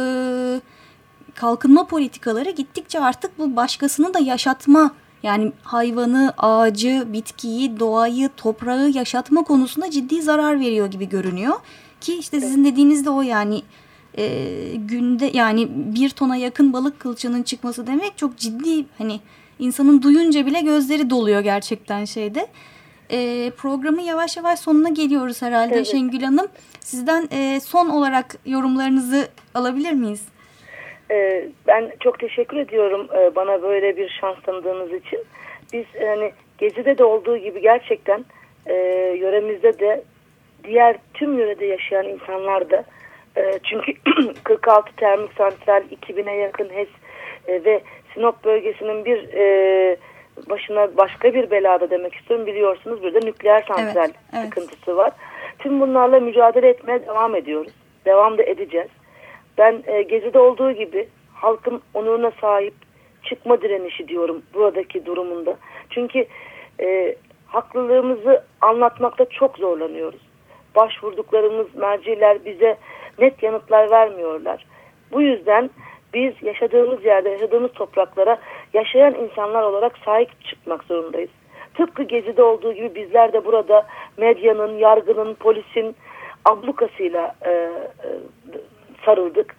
kalkınma 1.35 1.87
politikaları 1.87 2.49
gittikçe 2.49 2.99
artık 2.99 3.39
bu 3.39 3.55
başkasını 3.55 4.13
da 4.13 4.19
yaşatma 4.19 4.91
yani 5.23 5.51
hayvanı, 5.63 6.33
ağacı, 6.37 7.07
bitkiyi, 7.13 7.79
doğayı, 7.79 8.29
toprağı 8.37 8.89
yaşatma 8.89 9.43
konusunda 9.43 9.91
ciddi 9.91 10.21
zarar 10.21 10.59
veriyor 10.59 10.87
gibi 10.87 11.09
görünüyor. 11.09 11.53
Ki 12.01 12.17
işte 12.17 12.41
sizin 12.41 12.65
dediğiniz 12.65 13.05
de 13.05 13.09
o 13.09 13.21
yani 13.21 13.61
e, 14.17 14.55
günde 14.75 15.31
yani 15.33 15.67
bir 15.75 16.09
tona 16.09 16.35
yakın 16.35 16.73
balık 16.73 16.99
kılçığının 16.99 17.43
çıkması 17.43 17.87
demek 17.87 18.17
çok 18.17 18.37
ciddi 18.37 18.85
hani 18.97 19.19
insanın 19.59 20.01
duyunca 20.01 20.45
bile 20.45 20.61
gözleri 20.61 21.09
doluyor 21.09 21.41
gerçekten 21.41 22.05
şeyde. 22.05 22.47
E, 23.11 23.51
programı 23.57 24.01
yavaş 24.01 24.37
yavaş 24.37 24.59
sonuna 24.59 24.89
geliyoruz 24.89 25.41
herhalde 25.41 25.75
evet. 25.75 25.87
Şengül 25.87 26.21
Hanım. 26.21 26.47
Sizden 26.79 27.27
e, 27.31 27.59
son 27.59 27.89
olarak 27.89 28.37
yorumlarınızı 28.45 29.27
alabilir 29.53 29.91
miyiz? 29.93 30.21
E, 31.11 31.47
ben 31.67 31.91
çok 31.99 32.19
teşekkür 32.19 32.57
ediyorum 32.57 33.07
e, 33.17 33.35
bana 33.35 33.61
böyle 33.61 33.97
bir 33.97 34.09
şans 34.09 34.41
tanıdığınız 34.41 34.93
için. 34.93 35.19
Biz 35.73 35.85
hani 36.01 36.31
Gezi'de 36.57 36.97
de 36.97 37.03
olduğu 37.03 37.37
gibi 37.37 37.61
gerçekten 37.61 38.25
e, 38.65 38.73
yöremizde 39.19 39.79
de 39.79 40.03
diğer 40.63 40.95
tüm 41.13 41.39
yörede 41.39 41.65
yaşayan 41.65 42.05
insanlar 42.05 42.69
da 42.69 42.83
e, 43.37 43.59
çünkü 43.63 43.93
46 44.43 44.95
termik 44.95 45.33
santral 45.33 45.83
2000'e 46.01 46.35
yakın 46.35 46.69
HES 46.69 46.87
e, 47.47 47.63
ve 47.65 47.81
Sinop 48.13 48.43
bölgesinin 48.43 49.05
bir 49.05 49.33
e, 49.33 49.97
başına 50.49 50.97
başka 50.97 51.33
bir 51.33 51.51
belada 51.51 51.89
demek 51.89 52.15
istiyorum 52.15 52.45
biliyorsunuz 52.45 53.03
burada 53.03 53.19
nükleer 53.19 53.61
santral 53.67 54.03
evet, 54.03 54.15
evet. 54.33 54.45
sıkıntısı 54.45 54.97
var. 54.97 55.11
Tüm 55.59 55.81
bunlarla 55.81 56.19
mücadele 56.19 56.69
etmeye 56.69 57.05
devam 57.05 57.35
ediyoruz. 57.35 57.73
Devam 58.05 58.37
da 58.37 58.43
edeceğiz. 58.43 58.89
Ben 59.57 59.83
e, 59.87 60.01
Gezi'de 60.01 60.39
olduğu 60.39 60.71
gibi 60.71 61.07
halkın 61.33 61.81
onuruna 61.93 62.31
sahip 62.41 62.73
çıkma 63.23 63.61
direnişi 63.61 64.07
diyorum 64.07 64.41
buradaki 64.53 65.05
durumunda. 65.05 65.57
Çünkü 65.89 66.25
e, 66.79 67.15
haklılığımızı 67.47 68.43
anlatmakta 68.61 69.25
çok 69.25 69.57
zorlanıyoruz. 69.57 70.21
Başvurduklarımız 70.75 71.75
merciler 71.75 72.45
bize 72.45 72.77
net 73.19 73.43
yanıtlar 73.43 73.91
vermiyorlar. 73.91 74.65
Bu 75.11 75.21
yüzden 75.21 75.69
biz 76.13 76.33
yaşadığımız 76.41 77.05
yerde, 77.05 77.29
yaşadığımız 77.29 77.71
topraklara 77.71 78.37
yaşayan 78.73 79.15
insanlar 79.15 79.63
olarak 79.63 79.97
sahip 80.05 80.45
çıkmak 80.45 80.83
zorundayız. 80.83 81.29
Tıpkı 81.73 82.03
Gezi'de 82.03 82.43
olduğu 82.43 82.73
gibi 82.73 82.95
bizler 82.95 83.33
de 83.33 83.45
burada 83.45 83.87
medyanın, 84.17 84.77
yargının, 84.77 85.33
polisin 85.33 85.95
ablukasıyla 86.45 87.35
e, 87.45 87.51
e, 87.51 87.69
sarıldık. 89.05 89.55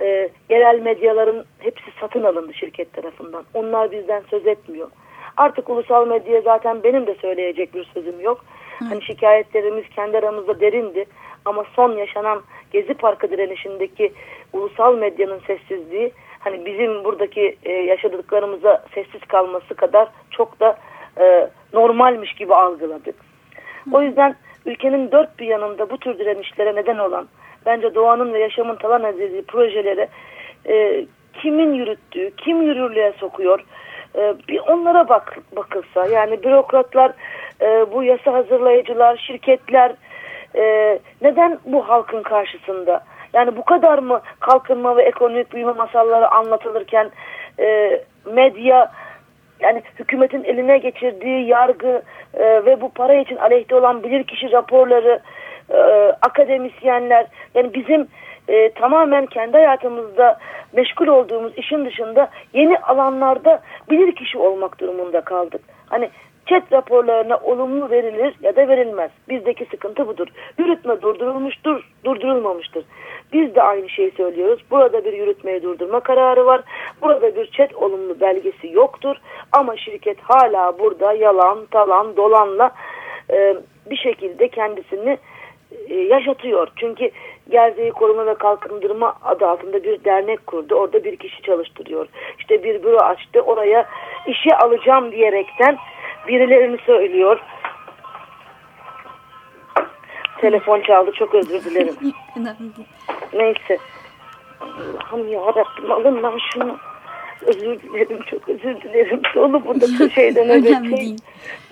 E, 0.00 0.28
yerel 0.48 0.80
medyaların 0.80 1.44
hepsi 1.58 1.90
satın 2.00 2.22
alındı 2.22 2.54
şirket 2.54 2.92
tarafından. 2.92 3.44
Onlar 3.54 3.92
bizden 3.92 4.22
söz 4.30 4.46
etmiyor. 4.46 4.88
Artık 5.36 5.70
ulusal 5.70 6.06
medyaya 6.06 6.40
zaten 6.40 6.82
benim 6.82 7.06
de 7.06 7.14
söyleyecek 7.14 7.74
bir 7.74 7.84
sözüm 7.84 8.20
yok. 8.20 8.44
Hı. 8.78 8.84
Hani 8.84 9.02
şikayetlerimiz 9.02 9.84
kendi 9.88 10.18
aramızda 10.18 10.60
derindi. 10.60 11.04
Ama 11.44 11.64
son 11.76 11.92
yaşanan 11.92 12.42
Gezi 12.72 12.94
Parkı 12.94 13.30
direnişindeki 13.30 14.12
ulusal 14.52 14.98
medyanın 14.98 15.40
sessizliği 15.46 16.12
hani 16.38 16.64
bizim 16.66 17.04
buradaki 17.04 17.56
e, 17.64 17.72
yaşadıklarımıza 17.72 18.84
sessiz 18.94 19.20
kalması 19.20 19.74
kadar 19.74 20.08
çok 20.30 20.60
da 20.60 20.78
e, 21.20 21.50
normalmiş 21.72 22.34
gibi 22.34 22.54
algıladık. 22.54 23.14
O 23.92 24.02
yüzden 24.02 24.36
ülkenin 24.66 25.12
dört 25.12 25.38
bir 25.38 25.46
yanında 25.46 25.90
bu 25.90 25.98
tür 25.98 26.18
direnişlere 26.18 26.74
neden 26.74 26.98
olan 26.98 27.28
bence 27.68 27.94
doğanın 27.94 28.32
ve 28.32 28.38
yaşamın 28.38 28.76
talan 28.76 29.04
edildiği 29.04 29.42
projelere 29.42 30.08
e, 30.68 31.04
kimin 31.42 31.74
yürüttüğü, 31.74 32.30
kim 32.36 32.62
yürürlüğe 32.62 33.12
sokuyor 33.12 33.64
e, 34.16 34.34
bir 34.48 34.58
onlara 34.58 35.08
bak 35.08 35.38
bakılsa 35.56 36.06
yani 36.06 36.42
bürokratlar, 36.42 37.12
e, 37.60 37.92
bu 37.92 38.02
yasa 38.02 38.32
hazırlayıcılar, 38.32 39.16
şirketler 39.16 39.92
e, 40.56 40.98
neden 41.22 41.58
bu 41.64 41.88
halkın 41.88 42.22
karşısında? 42.22 43.04
Yani 43.32 43.56
bu 43.56 43.64
kadar 43.64 43.98
mı 43.98 44.20
kalkınma 44.40 44.96
ve 44.96 45.02
ekonomik 45.02 45.52
büyüme 45.52 45.72
masalları 45.72 46.28
anlatılırken 46.28 47.10
e, 47.58 48.00
medya 48.32 48.92
yani 49.60 49.82
hükümetin 49.98 50.44
eline 50.44 50.78
geçirdiği 50.78 51.46
yargı 51.46 52.02
e, 52.34 52.64
ve 52.64 52.80
bu 52.80 52.88
para 52.88 53.14
için 53.14 53.36
aleyhte 53.36 53.74
olan 53.74 54.02
bilirkişi 54.02 54.52
raporları, 54.52 55.20
e, 55.70 55.78
akademisyenler 56.22 57.26
yani 57.54 57.74
bizim 57.74 58.08
e, 58.48 58.72
tamamen 58.72 59.26
kendi 59.26 59.52
hayatımızda 59.52 60.38
meşgul 60.72 61.06
olduğumuz 61.06 61.52
işin 61.58 61.84
dışında 61.84 62.28
yeni 62.52 62.78
alanlarda 62.78 63.62
bilirkişi 63.90 64.38
olmak 64.38 64.80
durumunda 64.80 65.20
kaldık. 65.20 65.60
Hani 65.86 66.10
Chat 66.48 66.72
raporlarına 66.72 67.36
olumlu 67.36 67.90
verilir 67.90 68.34
ya 68.42 68.56
da 68.56 68.68
verilmez. 68.68 69.10
Bizdeki 69.28 69.64
sıkıntı 69.64 70.08
budur. 70.08 70.28
Yürütme 70.58 71.02
durdurulmuştur, 71.02 71.84
durdurulmamıştır. 72.04 72.84
Biz 73.32 73.54
de 73.54 73.62
aynı 73.62 73.88
şeyi 73.88 74.10
söylüyoruz. 74.10 74.64
Burada 74.70 75.04
bir 75.04 75.12
yürütmeyi 75.12 75.62
durdurma 75.62 76.00
kararı 76.00 76.46
var. 76.46 76.60
Burada 77.02 77.36
bir 77.36 77.50
chat 77.50 77.74
olumlu 77.74 78.20
belgesi 78.20 78.68
yoktur. 78.72 79.16
Ama 79.52 79.76
şirket 79.76 80.20
hala 80.20 80.78
burada 80.78 81.12
yalan, 81.12 81.66
talan, 81.66 82.16
dolanla 82.16 82.70
e, 83.30 83.56
bir 83.90 83.96
şekilde 83.96 84.48
kendisini 84.48 85.18
yaşatıyor. 85.88 86.68
Çünkü 86.76 87.10
Gerzeyi 87.50 87.90
Koruma 87.90 88.26
ve 88.26 88.34
Kalkındırma 88.34 89.16
adı 89.22 89.46
altında 89.46 89.84
bir 89.84 90.04
dernek 90.04 90.46
kurdu. 90.46 90.74
Orada 90.74 91.04
bir 91.04 91.16
kişi 91.16 91.42
çalıştırıyor. 91.42 92.06
İşte 92.38 92.62
bir 92.64 92.82
büro 92.82 92.98
açtı. 92.98 93.40
Oraya 93.40 93.88
işe 94.26 94.56
alacağım 94.56 95.12
diyerekten 95.12 95.78
birilerini 96.28 96.78
söylüyor. 96.86 97.40
Telefon 100.40 100.80
çaldı 100.80 101.12
çok 101.12 101.34
özür 101.34 101.64
dilerim. 101.64 101.94
Neyse. 103.32 103.78
Allah'ım 104.60 105.28
yarabbim 105.28 105.92
alın 105.92 106.22
lan 106.22 106.38
şunu. 106.52 106.76
Özür 107.46 107.80
dilerim 107.82 108.18
çok 108.30 108.48
özür 108.48 108.80
dilerim. 108.80 109.20
Dolu 109.34 109.64
burada 109.64 110.10
şeyden 110.10 110.48
Önemli 110.48 110.96
değil. 110.96 111.16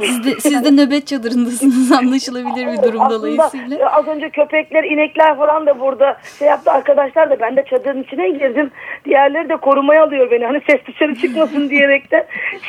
Siz 0.00 0.24
de, 0.24 0.40
siz 0.40 0.64
de 0.64 0.70
nöbet 0.70 1.06
çadırındasınız 1.06 1.92
anlaşılabilir 1.92 2.66
bir 2.66 2.82
durum 2.82 3.00
Aslında, 3.00 3.18
dolayısıyla. 3.18 3.90
Az 3.92 4.08
önce 4.08 4.30
köpekler, 4.30 4.84
inekler 4.84 5.36
falan 5.36 5.66
da 5.66 5.80
burada 5.80 6.16
şey 6.38 6.48
yaptı 6.48 6.70
arkadaşlar 6.70 7.30
da 7.30 7.40
ben 7.40 7.56
de 7.56 7.64
çadırın 7.70 8.02
içine 8.02 8.30
girdim. 8.30 8.70
Diğerleri 9.04 9.48
de 9.48 9.56
korumaya 9.56 10.04
alıyor 10.04 10.30
beni 10.30 10.44
hani 10.44 10.60
ses 10.70 10.80
dışarı 10.86 11.14
çıkmasın 11.14 11.70
diyerekten. 11.70 12.24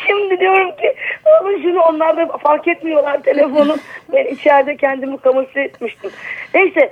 Şimdi 0.07 0.39
diyorum 0.39 0.71
ki 0.71 0.95
alın 1.41 1.61
şunu 1.61 1.81
onlar 1.81 2.17
da 2.17 2.37
fark 2.37 2.67
etmiyorlar 2.67 3.23
telefonu. 3.23 3.75
Ben 4.13 4.25
içeride 4.25 4.75
kendimi 4.77 5.17
kamufle 5.17 5.61
etmiştim. 5.61 6.11
Neyse 6.53 6.91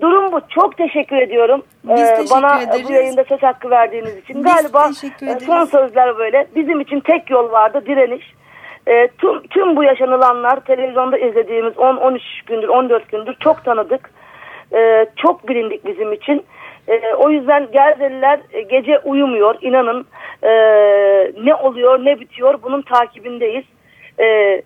Durum 0.00 0.32
bu. 0.32 0.40
Çok 0.48 0.76
teşekkür 0.76 1.16
ediyorum. 1.16 1.62
Biz 1.84 2.00
ee, 2.00 2.14
teşekkür 2.14 2.30
bana 2.30 2.62
ederiz. 2.62 2.88
bu 2.88 2.92
yayında 2.92 3.24
söz 3.24 3.42
hakkı 3.42 3.70
verdiğiniz 3.70 4.16
için. 4.16 4.36
Biz 4.36 4.42
Galiba 4.42 4.90
e, 5.22 5.40
son 5.40 5.64
sözler 5.64 6.18
böyle. 6.18 6.46
Bizim 6.56 6.80
için 6.80 7.00
tek 7.00 7.30
yol 7.30 7.50
vardı 7.50 7.82
direniş. 7.86 8.24
E, 8.86 9.08
tüm, 9.08 9.46
tüm 9.46 9.76
bu 9.76 9.84
yaşanılanlar 9.84 10.60
televizyonda 10.60 11.18
izlediğimiz 11.18 11.74
10-13 11.74 12.20
gündür 12.46 12.68
14 12.68 13.08
gündür 13.08 13.36
çok 13.40 13.64
tanıdık. 13.64 14.10
E, 14.74 15.06
çok 15.16 15.48
bilindik 15.48 15.86
bizim 15.86 16.12
için. 16.12 16.44
E, 16.88 17.14
o 17.14 17.30
yüzden 17.30 17.68
Gerzeliler 17.72 18.40
e, 18.52 18.62
gece 18.62 18.98
uyumuyor. 18.98 19.54
İnanın 19.60 20.06
e, 20.42 20.50
ne 21.44 21.54
oluyor 21.54 22.04
ne 22.04 22.20
bitiyor 22.20 22.58
bunun 22.62 22.82
takibindeyiz. 22.82 23.64
E, 24.20 24.62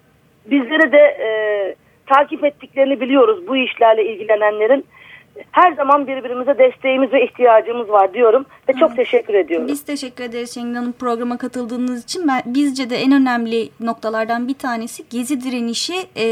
bizleri 0.47 0.93
de 0.93 0.99
e, 0.99 1.29
takip 2.07 2.45
ettiklerini 2.45 3.01
biliyoruz 3.01 3.49
bu 3.49 3.57
işlerle 3.57 4.05
ilgilenenlerin 4.05 4.85
her 5.53 5.73
zaman 5.73 6.07
birbirimize 6.07 6.59
desteğimiz 6.59 7.13
ve 7.13 7.25
ihtiyacımız 7.25 7.89
var 7.89 8.15
diyorum 8.15 8.47
ve 8.69 8.73
çok 8.73 8.97
teşekkür 8.97 9.35
ediyorum. 9.35 9.69
Biz 9.69 9.85
teşekkür 9.85 10.25
ederiz 10.25 10.55
Şengül 10.55 10.75
Hanım 10.75 10.93
programa 10.93 11.39
katıldığınız 11.39 12.05
için. 12.05 12.29
Ben, 12.29 12.43
bizce 12.47 12.91
de 12.91 12.97
en 12.97 13.13
önemli 13.13 13.69
noktalardan 13.81 14.49
bir 14.49 14.55
tanesi 14.55 15.03
gezi 15.11 15.41
direnişi 15.41 15.95
e, 16.17 16.27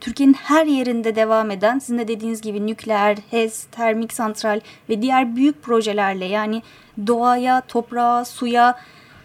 Türkiye'nin 0.00 0.34
her 0.34 0.66
yerinde 0.66 1.16
devam 1.16 1.50
eden 1.50 1.78
sizin 1.78 1.98
de 1.98 2.08
dediğiniz 2.08 2.40
gibi 2.40 2.66
nükleer, 2.66 3.16
HES, 3.30 3.64
termik 3.64 4.12
santral 4.12 4.60
ve 4.88 5.02
diğer 5.02 5.36
büyük 5.36 5.62
projelerle 5.62 6.24
yani 6.24 6.62
doğaya, 7.06 7.60
toprağa, 7.60 8.24
suya 8.24 8.74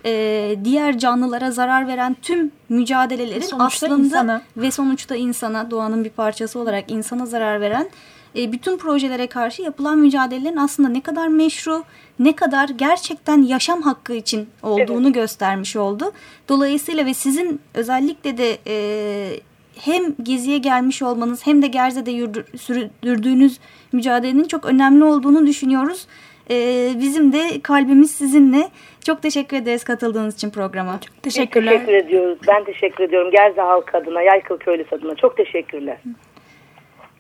e, 0.06 0.56
diğer 0.64 0.98
canlılara 0.98 1.52
zarar 1.52 1.88
veren 1.88 2.16
tüm 2.22 2.52
mücadelelerin 2.70 3.60
aslında 3.60 3.96
insana. 3.96 4.42
ve 4.58 4.72
sonuçta 4.72 5.16
insana 5.16 5.72
doğanın 5.72 6.04
bir 6.04 6.10
parçası 6.10 6.60
olarak 6.60 6.92
insana 6.92 7.26
zarar 7.26 7.62
veren 7.62 7.90
e, 8.36 8.52
bütün 8.52 8.78
projelere 8.78 9.28
karşı 9.28 9.62
yapılan 9.62 10.00
mücadelelerin 10.00 10.58
aslında 10.58 10.90
ne 10.90 11.02
kadar 11.02 11.28
meşru, 11.28 11.84
ne 12.20 12.36
kadar 12.36 12.70
gerçekten 12.70 13.42
yaşam 13.42 13.82
hakkı 13.82 14.14
için 14.14 14.50
olduğunu 14.64 15.06
evet. 15.06 15.16
göstermiş 15.16 15.76
oldu. 15.76 16.12
Dolayısıyla 16.50 17.06
ve 17.06 17.14
sizin 17.14 17.62
özellikle 17.74 18.38
de 18.38 18.58
e, 18.68 19.40
hem 19.80 20.04
geziye 20.24 20.58
gelmiş 20.58 21.02
olmanız 21.02 21.48
hem 21.48 21.62
de 21.62 21.68
Gerze'de 21.68 22.12
sürdürdüğünüz 22.58 23.60
mücadelenin 23.92 24.44
çok 24.44 24.66
önemli 24.66 25.04
olduğunu 25.04 25.48
düşünüyoruz. 25.48 26.08
E, 26.52 26.90
bizim 27.00 27.34
de 27.34 27.62
kalbimiz 27.64 28.12
sizinle. 28.12 28.70
Çok 29.06 29.22
teşekkür 29.22 29.58
ederiz 29.58 29.84
katıldığınız 29.84 30.36
için 30.36 30.50
programa. 30.50 31.00
Çok 31.02 31.24
teşekkürler. 31.24 31.72
Teşekkür 31.72 31.94
ediyoruz. 31.94 32.40
Ben 32.48 32.64
teşekkür 32.64 33.04
ediyorum. 33.04 33.32
Gerze 33.32 33.62
halkı 33.62 33.98
adına, 33.98 34.22
Yaykıl 34.22 34.58
Köylüsü 34.58 34.96
adına. 34.96 35.16
Çok 35.16 35.38
teşekkürler. 35.38 35.98
Ee, 36.06 36.10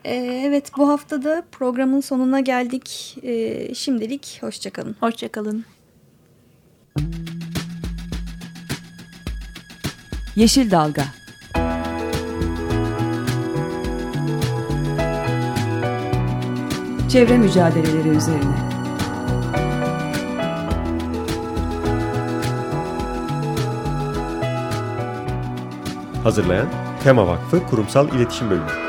evet 0.05 0.71
bu 0.77 0.89
haftada 0.89 1.43
programın 1.51 2.01
sonuna 2.01 2.39
geldik. 2.39 3.17
Ee, 3.23 3.75
şimdilik 3.75 4.37
hoşçakalın. 4.41 4.95
Hoşçakalın. 4.99 5.65
Yeşil 10.35 10.71
Dalga 10.71 11.05
Çevre 17.09 17.37
mücadeleleri 17.37 18.07
üzerine 18.07 18.69
Hazırlayan 26.23 26.67
Tema 27.03 27.27
Vakfı 27.27 27.67
Kurumsal 27.67 28.15
İletişim 28.15 28.49
Bölümü 28.49 28.88